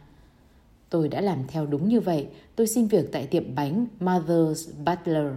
Tôi 0.89 1.09
đã 1.09 1.21
làm 1.21 1.39
theo 1.47 1.65
đúng 1.65 1.87
như 1.87 1.99
vậy. 1.99 2.27
Tôi 2.55 2.67
xin 2.67 2.87
việc 2.87 3.11
tại 3.11 3.27
tiệm 3.27 3.55
bánh 3.55 3.87
Mother's 3.99 4.71
Butler. 4.85 5.27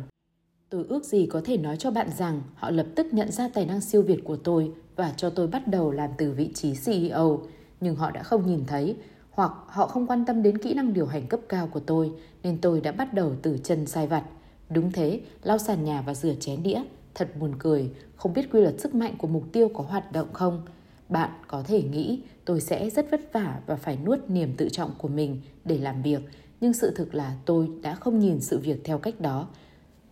Tôi 0.70 0.84
ước 0.88 1.04
gì 1.04 1.26
có 1.26 1.40
thể 1.44 1.56
nói 1.56 1.76
cho 1.76 1.90
bạn 1.90 2.10
rằng 2.18 2.42
họ 2.54 2.70
lập 2.70 2.86
tức 2.94 3.06
nhận 3.12 3.32
ra 3.32 3.48
tài 3.54 3.66
năng 3.66 3.80
siêu 3.80 4.02
việt 4.02 4.24
của 4.24 4.36
tôi 4.36 4.72
và 4.96 5.12
cho 5.16 5.30
tôi 5.30 5.46
bắt 5.46 5.68
đầu 5.68 5.90
làm 5.90 6.10
từ 6.18 6.32
vị 6.32 6.50
trí 6.54 6.74
CEO. 6.84 7.40
Nhưng 7.80 7.96
họ 7.96 8.10
đã 8.10 8.22
không 8.22 8.46
nhìn 8.46 8.64
thấy 8.66 8.96
hoặc 9.30 9.52
họ 9.66 9.86
không 9.86 10.06
quan 10.06 10.24
tâm 10.24 10.42
đến 10.42 10.58
kỹ 10.58 10.74
năng 10.74 10.92
điều 10.94 11.06
hành 11.06 11.26
cấp 11.26 11.40
cao 11.48 11.66
của 11.66 11.80
tôi 11.80 12.12
nên 12.42 12.58
tôi 12.60 12.80
đã 12.80 12.92
bắt 12.92 13.14
đầu 13.14 13.32
từ 13.42 13.58
chân 13.64 13.86
sai 13.86 14.06
vặt. 14.06 14.24
Đúng 14.70 14.92
thế, 14.92 15.20
lau 15.42 15.58
sàn 15.58 15.84
nhà 15.84 16.02
và 16.06 16.14
rửa 16.14 16.34
chén 16.40 16.62
đĩa 16.62 16.82
Thật 17.14 17.28
buồn 17.40 17.54
cười, 17.58 17.90
không 18.16 18.32
biết 18.32 18.52
quy 18.52 18.60
luật 18.60 18.80
sức 18.80 18.94
mạnh 18.94 19.14
của 19.18 19.28
mục 19.28 19.44
tiêu 19.52 19.68
có 19.74 19.84
hoạt 19.84 20.12
động 20.12 20.32
không? 20.32 20.62
Bạn 21.08 21.30
có 21.46 21.62
thể 21.62 21.82
nghĩ 21.82 22.20
tôi 22.44 22.60
sẽ 22.60 22.90
rất 22.90 23.10
vất 23.10 23.32
vả 23.32 23.60
và 23.66 23.76
phải 23.76 23.98
nuốt 24.04 24.18
niềm 24.28 24.54
tự 24.56 24.68
trọng 24.68 24.90
của 24.98 25.08
mình 25.08 25.40
để 25.64 25.78
làm 25.78 26.02
việc, 26.02 26.20
nhưng 26.60 26.72
sự 26.72 26.92
thực 26.96 27.14
là 27.14 27.36
tôi 27.44 27.70
đã 27.82 27.94
không 27.94 28.18
nhìn 28.18 28.40
sự 28.40 28.58
việc 28.58 28.80
theo 28.84 28.98
cách 28.98 29.20
đó. 29.20 29.48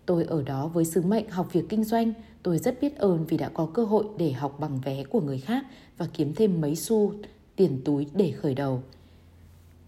Tôi 0.07 0.25
ở 0.25 0.43
đó 0.43 0.67
với 0.67 0.85
sứ 0.85 1.03
mệnh 1.03 1.31
học 1.31 1.53
việc 1.53 1.65
kinh 1.69 1.85
doanh, 1.85 2.13
tôi 2.43 2.59
rất 2.59 2.81
biết 2.81 2.99
ơn 2.99 3.25
vì 3.27 3.37
đã 3.37 3.49
có 3.49 3.67
cơ 3.67 3.85
hội 3.85 4.05
để 4.19 4.33
học 4.33 4.57
bằng 4.61 4.81
vé 4.85 5.05
của 5.05 5.21
người 5.21 5.39
khác 5.39 5.67
và 5.99 6.07
kiếm 6.15 6.35
thêm 6.37 6.61
mấy 6.61 6.77
xu 6.77 7.13
tiền 7.57 7.81
túi 7.85 8.07
để 8.15 8.33
khởi 8.33 8.55
đầu. 8.55 8.83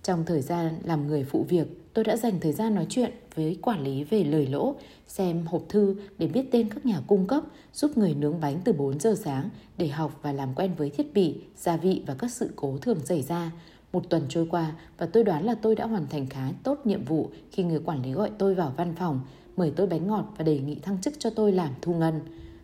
Trong 0.03 0.25
thời 0.25 0.41
gian 0.43 0.75
làm 0.85 1.07
người 1.07 1.25
phụ 1.25 1.47
việc, 1.49 1.88
tôi 1.99 2.05
đã 2.05 2.17
dành 2.17 2.41
thời 2.41 2.53
gian 2.53 2.75
nói 2.75 2.87
chuyện 2.89 3.13
với 3.35 3.59
quản 3.63 3.83
lý 3.83 4.05
về 4.05 4.25
lời 4.25 4.47
lỗ, 4.47 4.75
xem 5.07 5.47
hộp 5.47 5.63
thư 5.69 5.97
để 6.19 6.27
biết 6.27 6.49
tên 6.53 6.69
các 6.69 6.87
nhà 6.87 7.01
cung 7.07 7.27
cấp, 7.27 7.43
giúp 7.75 7.99
người 7.99 8.15
nướng 8.15 8.41
bánh 8.41 8.61
từ 8.65 8.73
4 8.73 9.01
giờ 9.01 9.15
sáng 9.25 9.49
để 9.79 9.89
học 9.89 10.19
và 10.23 10.33
làm 10.33 10.55
quen 10.55 10.75
với 10.77 10.91
thiết 10.91 11.15
bị, 11.15 11.35
gia 11.57 11.77
vị 11.77 12.03
và 12.07 12.15
các 12.15 12.31
sự 12.31 12.51
cố 12.57 12.79
thường 12.79 12.99
xảy 13.05 13.23
ra. 13.23 13.53
Một 13.93 14.11
tuần 14.11 14.23
trôi 14.29 14.47
qua 14.51 14.73
và 14.99 15.07
tôi 15.07 15.25
đoán 15.25 15.45
là 15.45 15.55
tôi 15.55 15.75
đã 15.75 15.87
hoàn 15.87 16.07
thành 16.07 16.27
khá 16.27 16.51
tốt 16.63 16.79
nhiệm 16.85 17.05
vụ 17.05 17.31
khi 17.51 17.63
người 17.63 17.81
quản 17.81 18.03
lý 18.03 18.13
gọi 18.13 18.31
tôi 18.39 18.55
vào 18.55 18.73
văn 18.77 18.95
phòng, 18.95 19.21
mời 19.57 19.73
tôi 19.77 19.87
bánh 19.87 20.07
ngọt 20.07 20.35
và 20.37 20.45
đề 20.45 20.59
nghị 20.59 20.75
thăng 20.75 21.01
chức 21.01 21.15
cho 21.19 21.31
tôi 21.31 21.53
làm 21.53 21.71
thu 21.83 21.95
ngân. 21.95 22.21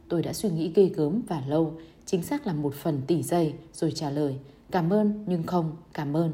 Tôi 0.09 0.23
đã 0.23 0.33
suy 0.33 0.51
nghĩ 0.51 0.73
ghê 0.75 0.87
gớm 0.87 1.23
và 1.29 1.43
lâu, 1.49 1.75
chính 2.07 2.23
xác 2.23 2.47
là 2.47 2.53
một 2.53 2.75
phần 2.75 3.01
tỷ 3.07 3.23
giây 3.23 3.55
rồi 3.73 3.93
trả 3.93 4.11
lời 4.11 4.37
cảm 4.71 4.93
ơn 4.93 5.25
nhưng 5.27 5.43
không 5.43 5.77
cảm 5.93 6.17
ơn. 6.17 6.33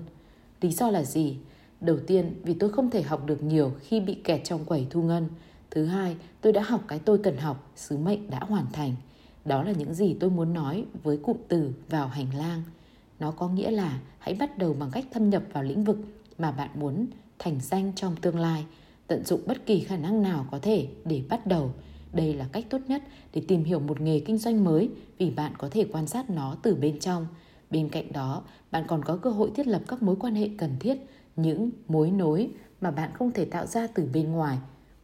Lý 0.60 0.70
do 0.70 0.90
là 0.90 1.02
gì? 1.02 1.36
Đầu 1.80 1.98
tiên, 2.06 2.34
vì 2.42 2.54
tôi 2.54 2.70
không 2.70 2.90
thể 2.90 3.02
học 3.02 3.26
được 3.26 3.42
nhiều 3.42 3.72
khi 3.80 4.00
bị 4.00 4.14
kẹt 4.14 4.40
trong 4.44 4.64
quầy 4.64 4.86
thu 4.90 5.02
ngân. 5.02 5.28
Thứ 5.70 5.84
hai, 5.84 6.16
tôi 6.40 6.52
đã 6.52 6.62
học 6.62 6.84
cái 6.88 6.98
tôi 6.98 7.18
cần 7.18 7.36
học, 7.36 7.70
sứ 7.76 7.98
mệnh 7.98 8.30
đã 8.30 8.38
hoàn 8.40 8.66
thành. 8.72 8.94
Đó 9.44 9.62
là 9.62 9.72
những 9.72 9.94
gì 9.94 10.16
tôi 10.20 10.30
muốn 10.30 10.54
nói 10.54 10.84
với 11.02 11.16
cụm 11.16 11.36
từ 11.48 11.72
vào 11.88 12.08
hành 12.08 12.34
lang. 12.34 12.62
Nó 13.20 13.30
có 13.30 13.48
nghĩa 13.48 13.70
là 13.70 14.00
hãy 14.18 14.34
bắt 14.34 14.58
đầu 14.58 14.74
bằng 14.74 14.90
cách 14.92 15.04
thâm 15.12 15.30
nhập 15.30 15.42
vào 15.52 15.62
lĩnh 15.62 15.84
vực 15.84 15.96
mà 16.38 16.50
bạn 16.50 16.70
muốn 16.74 17.06
thành 17.38 17.60
danh 17.60 17.92
trong 17.96 18.16
tương 18.16 18.38
lai, 18.38 18.64
tận 19.06 19.24
dụng 19.24 19.40
bất 19.46 19.66
kỳ 19.66 19.80
khả 19.80 19.96
năng 19.96 20.22
nào 20.22 20.46
có 20.50 20.58
thể 20.58 20.88
để 21.04 21.22
bắt 21.28 21.46
đầu. 21.46 21.72
Đây 22.12 22.34
là 22.34 22.48
cách 22.52 22.64
tốt 22.70 22.78
nhất 22.88 23.02
để 23.34 23.42
tìm 23.48 23.64
hiểu 23.64 23.80
một 23.80 24.00
nghề 24.00 24.20
kinh 24.20 24.38
doanh 24.38 24.64
mới 24.64 24.90
vì 25.18 25.30
bạn 25.30 25.52
có 25.58 25.68
thể 25.70 25.86
quan 25.92 26.06
sát 26.06 26.30
nó 26.30 26.56
từ 26.62 26.74
bên 26.74 26.98
trong. 26.98 27.26
Bên 27.70 27.88
cạnh 27.88 28.12
đó, 28.12 28.42
bạn 28.70 28.84
còn 28.86 29.04
có 29.04 29.16
cơ 29.16 29.30
hội 29.30 29.50
thiết 29.54 29.66
lập 29.66 29.82
các 29.88 30.02
mối 30.02 30.16
quan 30.20 30.34
hệ 30.34 30.48
cần 30.58 30.70
thiết 30.80 30.98
những 31.36 31.70
mối 31.88 32.10
nối 32.10 32.50
mà 32.80 32.90
bạn 32.90 33.10
không 33.14 33.32
thể 33.32 33.44
tạo 33.44 33.66
ra 33.66 33.86
từ 33.94 34.08
bên 34.12 34.32
ngoài. 34.32 34.58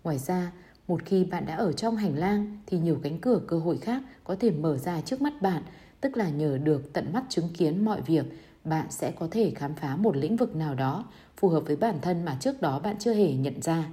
Ngoài 0.04 0.18
ra, 0.18 0.52
một 0.88 1.00
khi 1.04 1.24
bạn 1.24 1.46
đã 1.46 1.56
ở 1.56 1.72
trong 1.72 1.96
hành 1.96 2.18
lang 2.18 2.58
thì 2.66 2.78
nhiều 2.78 2.98
cánh 3.02 3.18
cửa 3.20 3.40
cơ 3.46 3.58
hội 3.58 3.78
khác 3.78 4.02
có 4.24 4.36
thể 4.40 4.50
mở 4.50 4.78
ra 4.78 5.00
trước 5.00 5.22
mắt 5.22 5.42
bạn, 5.42 5.62
tức 6.00 6.16
là 6.16 6.30
nhờ 6.30 6.58
được 6.58 6.92
tận 6.92 7.12
mắt 7.12 7.24
chứng 7.28 7.48
kiến 7.54 7.84
mọi 7.84 8.00
việc, 8.00 8.24
bạn 8.64 8.86
sẽ 8.90 9.10
có 9.10 9.28
thể 9.30 9.52
khám 9.54 9.74
phá 9.74 9.96
một 9.96 10.16
lĩnh 10.16 10.36
vực 10.36 10.56
nào 10.56 10.74
đó 10.74 11.04
phù 11.36 11.48
hợp 11.48 11.60
với 11.66 11.76
bản 11.76 11.98
thân 12.02 12.24
mà 12.24 12.36
trước 12.40 12.62
đó 12.62 12.78
bạn 12.78 12.96
chưa 12.98 13.14
hề 13.14 13.34
nhận 13.34 13.62
ra. 13.62 13.88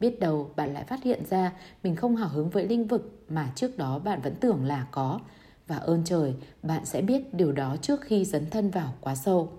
Biết 0.00 0.20
đâu 0.20 0.50
bạn 0.56 0.74
lại 0.74 0.84
phát 0.84 1.02
hiện 1.02 1.22
ra 1.30 1.52
mình 1.82 1.96
không 1.96 2.16
hào 2.16 2.28
hứng 2.28 2.50
với 2.50 2.68
lĩnh 2.68 2.86
vực 2.86 3.24
mà 3.28 3.52
trước 3.54 3.78
đó 3.78 3.98
bạn 3.98 4.20
vẫn 4.20 4.34
tưởng 4.34 4.64
là 4.64 4.86
có. 4.90 5.20
Và 5.66 5.76
ơn 5.76 6.02
trời, 6.04 6.34
bạn 6.62 6.84
sẽ 6.84 7.02
biết 7.02 7.34
điều 7.34 7.52
đó 7.52 7.76
trước 7.82 8.00
khi 8.00 8.24
dấn 8.24 8.50
thân 8.50 8.70
vào 8.70 8.94
quá 9.00 9.14
sâu. 9.14 9.52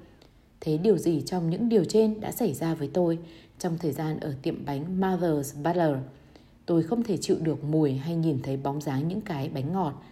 Thế 0.68 0.78
điều 0.78 0.98
gì 0.98 1.22
trong 1.26 1.50
những 1.50 1.70
điều 1.70 1.86
trên 1.86 2.22
đã 2.22 2.32
xảy 2.32 2.54
ra 2.54 2.74
với 2.74 2.90
tôi 2.94 3.20
trong 3.60 3.78
thời 3.78 3.92
gian 3.92 4.20
ở 4.20 4.34
tiệm 4.42 4.66
bánh 4.66 5.02
Mother's 5.02 5.64
Butler? 5.64 5.98
Tôi 6.66 6.84
không 6.84 7.04
thể 7.04 7.18
chịu 7.18 7.38
được 7.42 7.64
mùi 7.64 7.94
hay 7.94 8.16
nhìn 8.16 8.40
thấy 8.44 8.58
bóng 8.58 8.82
dáng 8.82 9.08
những 9.08 9.22
cái 9.22 9.50
bánh 9.50 9.74
ngọt. 9.74 10.04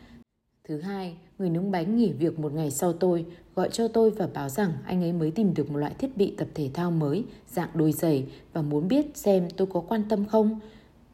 Thứ 0.68 0.82
hai, 0.82 1.14
người 1.40 1.50
nướng 1.50 1.72
bánh 1.72 1.96
nghỉ 1.98 2.12
việc 2.12 2.40
một 2.40 2.54
ngày 2.54 2.72
sau 2.72 2.94
tôi 2.94 3.26
gọi 3.56 3.70
cho 3.72 3.88
tôi 3.88 4.12
và 4.12 4.28
báo 4.34 4.50
rằng 4.50 4.74
anh 4.86 5.04
ấy 5.04 5.14
mới 5.14 5.32
tìm 5.32 5.54
được 5.54 5.72
một 5.72 5.78
loại 5.78 5.94
thiết 5.98 6.18
bị 6.18 6.34
tập 6.38 6.48
thể 6.54 6.70
thao 6.74 6.92
mới 6.92 7.24
dạng 7.48 7.70
đôi 7.74 7.92
giày 7.92 8.26
và 8.54 8.62
muốn 8.62 8.88
biết 8.88 9.06
xem 9.18 9.48
tôi 9.58 9.68
có 9.68 9.80
quan 9.80 10.04
tâm 10.10 10.26
không. 10.26 10.60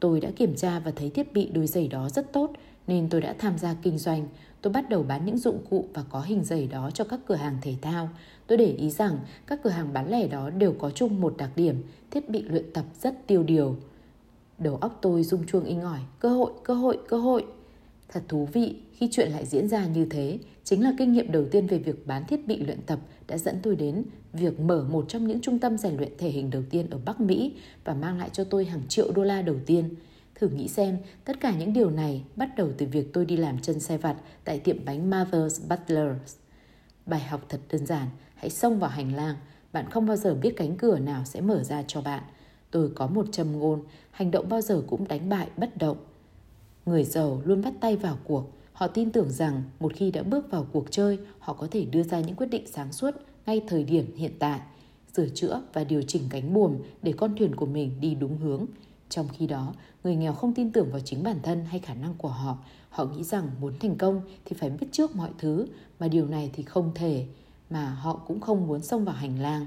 Tôi 0.00 0.20
đã 0.20 0.30
kiểm 0.36 0.54
tra 0.54 0.78
và 0.78 0.90
thấy 0.96 1.10
thiết 1.10 1.32
bị 1.32 1.50
đôi 1.54 1.66
giày 1.66 1.88
đó 1.88 2.08
rất 2.08 2.32
tốt 2.32 2.52
nên 2.86 3.08
tôi 3.08 3.20
đã 3.20 3.34
tham 3.38 3.58
gia 3.58 3.74
kinh 3.82 3.98
doanh. 3.98 4.26
Tôi 4.62 4.72
bắt 4.72 4.88
đầu 4.88 5.02
bán 5.02 5.24
những 5.26 5.38
dụng 5.38 5.64
cụ 5.70 5.88
và 5.94 6.04
có 6.10 6.20
hình 6.20 6.44
giày 6.44 6.66
đó 6.66 6.90
cho 6.94 7.04
các 7.04 7.20
cửa 7.26 7.34
hàng 7.34 7.58
thể 7.62 7.74
thao. 7.82 8.08
Tôi 8.46 8.58
để 8.58 8.66
ý 8.66 8.90
rằng 8.90 9.18
các 9.46 9.60
cửa 9.62 9.70
hàng 9.70 9.92
bán 9.92 10.10
lẻ 10.10 10.28
đó 10.28 10.50
đều 10.50 10.72
có 10.78 10.90
chung 10.90 11.20
một 11.20 11.34
đặc 11.36 11.50
điểm, 11.56 11.82
thiết 12.10 12.30
bị 12.30 12.42
luyện 12.42 12.72
tập 12.72 12.84
rất 13.00 13.26
tiêu 13.26 13.42
điều. 13.42 13.76
Đầu 14.58 14.76
óc 14.76 14.98
tôi 15.02 15.22
rung 15.22 15.46
chuông 15.46 15.64
inh 15.64 15.80
ỏi, 15.80 16.00
cơ 16.18 16.28
hội, 16.28 16.52
cơ 16.64 16.74
hội, 16.74 16.98
cơ 17.08 17.16
hội. 17.16 17.44
Thật 18.08 18.22
thú 18.28 18.48
vị 18.52 18.76
khi 18.92 19.08
chuyện 19.12 19.30
lại 19.30 19.46
diễn 19.46 19.68
ra 19.68 19.86
như 19.86 20.06
thế, 20.10 20.38
chính 20.64 20.82
là 20.82 20.92
kinh 20.98 21.12
nghiệm 21.12 21.32
đầu 21.32 21.44
tiên 21.50 21.66
về 21.66 21.78
việc 21.78 22.06
bán 22.06 22.24
thiết 22.26 22.46
bị 22.46 22.56
luyện 22.56 22.82
tập 22.86 22.98
đã 23.28 23.38
dẫn 23.38 23.56
tôi 23.62 23.76
đến 23.76 24.04
việc 24.32 24.60
mở 24.60 24.84
một 24.90 25.04
trong 25.08 25.26
những 25.26 25.40
trung 25.40 25.58
tâm 25.58 25.78
rèn 25.78 25.96
luyện 25.96 26.12
thể 26.18 26.28
hình 26.28 26.50
đầu 26.50 26.62
tiên 26.70 26.90
ở 26.90 26.98
Bắc 27.04 27.20
Mỹ 27.20 27.52
và 27.84 27.94
mang 27.94 28.18
lại 28.18 28.30
cho 28.32 28.44
tôi 28.44 28.64
hàng 28.64 28.82
triệu 28.88 29.12
đô 29.12 29.22
la 29.22 29.42
đầu 29.42 29.56
tiên. 29.66 29.94
Thử 30.42 30.48
nghĩ 30.48 30.68
xem, 30.68 30.98
tất 31.24 31.40
cả 31.40 31.54
những 31.58 31.72
điều 31.72 31.90
này 31.90 32.24
bắt 32.36 32.56
đầu 32.56 32.68
từ 32.78 32.86
việc 32.86 33.12
tôi 33.12 33.26
đi 33.26 33.36
làm 33.36 33.58
chân 33.58 33.80
xe 33.80 33.98
vặt 33.98 34.16
tại 34.44 34.58
tiệm 34.58 34.84
bánh 34.84 35.10
Mother's 35.10 35.68
Butlers. 35.68 36.36
Bài 37.06 37.20
học 37.20 37.40
thật 37.48 37.60
đơn 37.72 37.86
giản, 37.86 38.08
hãy 38.34 38.50
xông 38.50 38.78
vào 38.78 38.90
hành 38.90 39.14
lang, 39.14 39.36
bạn 39.72 39.90
không 39.90 40.06
bao 40.06 40.16
giờ 40.16 40.34
biết 40.34 40.54
cánh 40.56 40.76
cửa 40.76 40.98
nào 40.98 41.24
sẽ 41.24 41.40
mở 41.40 41.62
ra 41.62 41.82
cho 41.86 42.00
bạn. 42.00 42.22
Tôi 42.70 42.90
có 42.94 43.06
một 43.06 43.26
châm 43.32 43.58
ngôn, 43.58 43.82
hành 44.10 44.30
động 44.30 44.48
bao 44.48 44.60
giờ 44.60 44.82
cũng 44.86 45.08
đánh 45.08 45.28
bại 45.28 45.48
bất 45.56 45.76
động. 45.76 45.96
Người 46.86 47.04
giàu 47.04 47.42
luôn 47.44 47.62
bắt 47.62 47.74
tay 47.80 47.96
vào 47.96 48.18
cuộc, 48.24 48.50
họ 48.72 48.86
tin 48.86 49.10
tưởng 49.10 49.30
rằng 49.30 49.62
một 49.80 49.92
khi 49.94 50.10
đã 50.10 50.22
bước 50.22 50.50
vào 50.50 50.66
cuộc 50.72 50.90
chơi, 50.90 51.18
họ 51.38 51.52
có 51.52 51.66
thể 51.70 51.84
đưa 51.84 52.02
ra 52.02 52.20
những 52.20 52.36
quyết 52.36 52.50
định 52.50 52.66
sáng 52.66 52.92
suốt 52.92 53.14
ngay 53.46 53.62
thời 53.68 53.84
điểm 53.84 54.16
hiện 54.16 54.32
tại, 54.38 54.60
sửa 55.16 55.28
chữa 55.28 55.62
và 55.72 55.84
điều 55.84 56.02
chỉnh 56.02 56.22
cánh 56.30 56.54
buồm 56.54 56.78
để 57.02 57.12
con 57.12 57.36
thuyền 57.36 57.56
của 57.56 57.66
mình 57.66 58.00
đi 58.00 58.14
đúng 58.14 58.38
hướng. 58.38 58.66
Trong 59.12 59.28
khi 59.28 59.46
đó, 59.46 59.74
người 60.04 60.16
nghèo 60.16 60.32
không 60.32 60.54
tin 60.54 60.72
tưởng 60.72 60.90
vào 60.90 61.00
chính 61.00 61.22
bản 61.22 61.36
thân 61.42 61.64
hay 61.64 61.80
khả 61.80 61.94
năng 61.94 62.14
của 62.14 62.28
họ. 62.28 62.58
Họ 62.88 63.04
nghĩ 63.04 63.24
rằng 63.24 63.50
muốn 63.60 63.78
thành 63.80 63.96
công 63.96 64.20
thì 64.44 64.56
phải 64.58 64.70
biết 64.70 64.86
trước 64.92 65.16
mọi 65.16 65.30
thứ, 65.38 65.66
mà 65.98 66.08
điều 66.08 66.26
này 66.26 66.50
thì 66.52 66.62
không 66.62 66.92
thể, 66.94 67.26
mà 67.70 67.90
họ 67.90 68.20
cũng 68.26 68.40
không 68.40 68.66
muốn 68.66 68.82
xông 68.82 69.04
vào 69.04 69.14
hành 69.14 69.40
lang. 69.40 69.66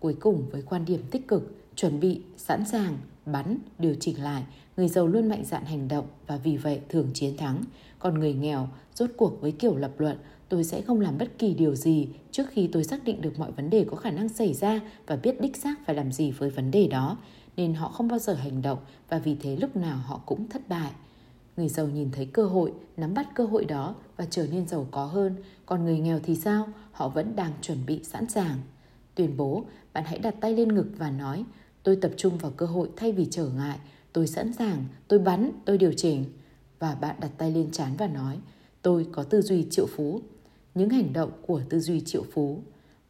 Cuối 0.00 0.16
cùng 0.20 0.46
với 0.50 0.62
quan 0.62 0.84
điểm 0.84 1.00
tích 1.10 1.28
cực, 1.28 1.56
chuẩn 1.76 2.00
bị, 2.00 2.20
sẵn 2.36 2.64
sàng, 2.66 2.98
bắn, 3.26 3.58
điều 3.78 3.94
chỉnh 4.00 4.22
lại, 4.22 4.42
người 4.76 4.88
giàu 4.88 5.06
luôn 5.06 5.28
mạnh 5.28 5.44
dạn 5.44 5.64
hành 5.64 5.88
động 5.88 6.06
và 6.26 6.36
vì 6.36 6.56
vậy 6.56 6.80
thường 6.88 7.10
chiến 7.14 7.36
thắng. 7.36 7.62
Còn 7.98 8.18
người 8.20 8.34
nghèo, 8.34 8.68
rốt 8.94 9.10
cuộc 9.16 9.40
với 9.40 9.52
kiểu 9.52 9.76
lập 9.76 9.92
luận, 9.98 10.18
tôi 10.48 10.64
sẽ 10.64 10.82
không 10.82 11.00
làm 11.00 11.18
bất 11.18 11.38
kỳ 11.38 11.54
điều 11.54 11.74
gì 11.74 12.08
trước 12.30 12.44
khi 12.50 12.68
tôi 12.72 12.84
xác 12.84 13.04
định 13.04 13.20
được 13.20 13.38
mọi 13.38 13.52
vấn 13.52 13.70
đề 13.70 13.84
có 13.90 13.96
khả 13.96 14.10
năng 14.10 14.28
xảy 14.28 14.54
ra 14.54 14.80
và 15.06 15.16
biết 15.16 15.40
đích 15.40 15.56
xác 15.56 15.86
phải 15.86 15.96
làm 15.96 16.12
gì 16.12 16.30
với 16.30 16.50
vấn 16.50 16.70
đề 16.70 16.88
đó 16.88 17.16
nên 17.56 17.74
họ 17.74 17.88
không 17.88 18.08
bao 18.08 18.18
giờ 18.18 18.34
hành 18.34 18.62
động 18.62 18.78
và 19.08 19.18
vì 19.18 19.34
thế 19.34 19.56
lúc 19.56 19.76
nào 19.76 19.96
họ 19.96 20.20
cũng 20.26 20.48
thất 20.48 20.68
bại. 20.68 20.92
Người 21.56 21.68
giàu 21.68 21.86
nhìn 21.86 22.10
thấy 22.12 22.26
cơ 22.26 22.46
hội, 22.46 22.72
nắm 22.96 23.14
bắt 23.14 23.28
cơ 23.34 23.44
hội 23.44 23.64
đó 23.64 23.94
và 24.16 24.26
trở 24.30 24.46
nên 24.46 24.68
giàu 24.68 24.86
có 24.90 25.04
hơn, 25.04 25.36
còn 25.66 25.84
người 25.84 25.98
nghèo 25.98 26.20
thì 26.22 26.36
sao? 26.36 26.68
Họ 26.92 27.08
vẫn 27.08 27.36
đang 27.36 27.52
chuẩn 27.60 27.86
bị 27.86 28.04
sẵn 28.04 28.28
sàng. 28.28 28.58
Tuyên 29.14 29.36
bố, 29.36 29.64
bạn 29.92 30.04
hãy 30.06 30.18
đặt 30.18 30.34
tay 30.40 30.54
lên 30.54 30.74
ngực 30.74 30.86
và 30.98 31.10
nói, 31.10 31.44
tôi 31.82 31.96
tập 31.96 32.10
trung 32.16 32.38
vào 32.38 32.52
cơ 32.56 32.66
hội 32.66 32.90
thay 32.96 33.12
vì 33.12 33.26
trở 33.30 33.48
ngại, 33.48 33.78
tôi 34.12 34.26
sẵn 34.26 34.52
sàng, 34.52 34.84
tôi 35.08 35.18
bắn, 35.18 35.50
tôi 35.64 35.78
điều 35.78 35.92
chỉnh. 35.92 36.24
Và 36.78 36.94
bạn 36.94 37.16
đặt 37.20 37.30
tay 37.38 37.52
lên 37.52 37.70
trán 37.70 37.96
và 37.98 38.06
nói, 38.06 38.38
tôi 38.82 39.06
có 39.12 39.22
tư 39.22 39.42
duy 39.42 39.66
triệu 39.70 39.86
phú. 39.86 40.20
Những 40.74 40.90
hành 40.90 41.12
động 41.12 41.30
của 41.46 41.62
tư 41.68 41.80
duy 41.80 42.00
triệu 42.00 42.22
phú. 42.32 42.62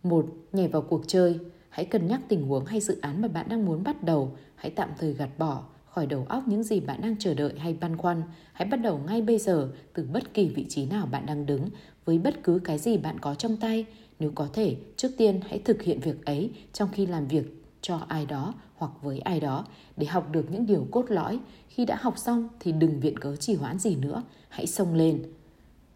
Một, 0.02 0.26
nhảy 0.52 0.68
vào 0.68 0.82
cuộc 0.82 1.04
chơi. 1.06 1.38
Hãy 1.74 1.84
cân 1.84 2.06
nhắc 2.06 2.20
tình 2.28 2.46
huống 2.46 2.64
hay 2.64 2.80
dự 2.80 2.98
án 3.00 3.22
mà 3.22 3.28
bạn 3.28 3.46
đang 3.48 3.66
muốn 3.66 3.84
bắt 3.84 4.02
đầu. 4.02 4.36
Hãy 4.54 4.70
tạm 4.70 4.88
thời 4.98 5.12
gạt 5.12 5.30
bỏ 5.38 5.64
khỏi 5.84 6.06
đầu 6.06 6.26
óc 6.28 6.42
những 6.46 6.62
gì 6.62 6.80
bạn 6.80 7.00
đang 7.02 7.16
chờ 7.18 7.34
đợi 7.34 7.52
hay 7.58 7.76
băn 7.80 7.96
khoăn. 7.96 8.22
Hãy 8.52 8.68
bắt 8.68 8.76
đầu 8.76 9.00
ngay 9.06 9.22
bây 9.22 9.38
giờ 9.38 9.70
từ 9.94 10.08
bất 10.12 10.34
kỳ 10.34 10.48
vị 10.48 10.66
trí 10.68 10.86
nào 10.86 11.06
bạn 11.06 11.26
đang 11.26 11.46
đứng 11.46 11.68
với 12.04 12.18
bất 12.18 12.42
cứ 12.42 12.60
cái 12.64 12.78
gì 12.78 12.98
bạn 12.98 13.18
có 13.20 13.34
trong 13.34 13.56
tay. 13.56 13.86
Nếu 14.18 14.30
có 14.34 14.48
thể, 14.52 14.76
trước 14.96 15.08
tiên 15.16 15.40
hãy 15.48 15.58
thực 15.58 15.82
hiện 15.82 16.00
việc 16.00 16.24
ấy 16.24 16.50
trong 16.72 16.88
khi 16.92 17.06
làm 17.06 17.26
việc 17.26 17.64
cho 17.80 18.00
ai 18.08 18.26
đó 18.26 18.54
hoặc 18.74 18.92
với 19.02 19.18
ai 19.18 19.40
đó 19.40 19.66
để 19.96 20.06
học 20.06 20.30
được 20.32 20.50
những 20.50 20.66
điều 20.66 20.86
cốt 20.90 21.04
lõi. 21.08 21.40
Khi 21.68 21.84
đã 21.84 21.96
học 22.00 22.18
xong 22.18 22.48
thì 22.60 22.72
đừng 22.72 23.00
viện 23.00 23.18
cớ 23.18 23.36
trì 23.36 23.54
hoãn 23.54 23.78
gì 23.78 23.96
nữa, 23.96 24.22
hãy 24.48 24.66
xông 24.66 24.94
lên. 24.94 25.22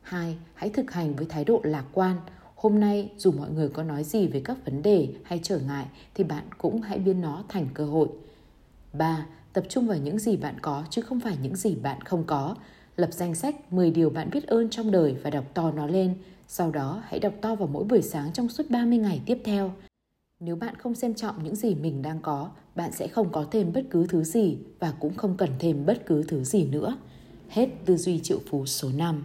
2. 0.03 0.37
Hãy 0.55 0.71
thực 0.71 0.91
hành 0.91 1.17
với 1.17 1.27
thái 1.27 1.45
độ 1.45 1.61
lạc 1.65 1.85
quan, 1.93 2.17
Hôm 2.59 2.81
nay 2.81 3.11
dù 3.17 3.33
mọi 3.33 3.51
người 3.51 3.69
có 3.69 3.83
nói 3.83 4.05
gì 4.05 4.27
về 4.27 4.41
các 4.45 4.57
vấn 4.65 4.83
đề 4.83 5.09
hay 5.23 5.41
trở 5.43 5.59
ngại 5.59 5.87
thì 6.15 6.25
bạn 6.25 6.45
cũng 6.59 6.83
hãy 6.83 6.99
biến 6.99 7.21
nó 7.21 7.45
thành 7.49 7.67
cơ 7.75 7.85
hội. 7.85 8.09
3. 8.93 9.27
Tập 9.53 9.65
trung 9.69 9.87
vào 9.87 9.99
những 9.99 10.19
gì 10.19 10.37
bạn 10.37 10.55
có 10.63 10.85
chứ 10.91 11.03
không 11.03 11.21
phải 11.21 11.37
những 11.43 11.57
gì 11.57 11.75
bạn 11.75 12.01
không 12.01 12.25
có. 12.25 12.57
Lập 12.97 13.09
danh 13.13 13.35
sách 13.35 13.73
10 13.73 13.91
điều 13.91 14.11
bạn 14.11 14.31
biết 14.33 14.47
ơn 14.47 14.71
trong 14.71 14.91
đời 14.91 15.17
và 15.23 15.31
đọc 15.31 15.45
to 15.55 15.73
nó 15.73 15.87
lên. 15.87 16.15
Sau 16.49 16.71
đó 16.71 17.03
hãy 17.07 17.21
đọc 17.21 17.33
to 17.41 17.55
vào 17.55 17.69
mỗi 17.69 17.85
buổi 17.85 18.03
sáng 18.03 18.33
trong 18.33 18.49
suốt 18.49 18.71
30 18.71 18.99
ngày 18.99 19.21
tiếp 19.27 19.39
theo. 19.45 19.73
Nếu 20.41 20.57
bạn 20.57 20.75
không 20.77 20.95
xem 20.95 21.15
trọng 21.15 21.45
những 21.45 21.57
gì 21.57 21.75
mình 21.75 22.03
đang 22.03 22.21
có, 22.21 22.51
bạn 22.75 22.93
sẽ 22.93 23.09
không 23.09 23.33
có 23.33 23.47
thêm 23.51 23.73
bất 23.73 23.85
cứ 23.91 24.07
thứ 24.07 24.25
gì 24.25 24.59
và 24.79 24.93
cũng 25.01 25.15
không 25.15 25.37
cần 25.37 25.51
thêm 25.59 25.87
bất 25.87 26.07
cứ 26.07 26.23
thứ 26.23 26.45
gì 26.45 26.65
nữa. 26.65 26.97
Hết 27.49 27.69
tư 27.85 27.97
duy 27.97 28.21
triệu 28.21 28.39
phú 28.51 28.67
số 28.67 28.89
5. 28.97 29.25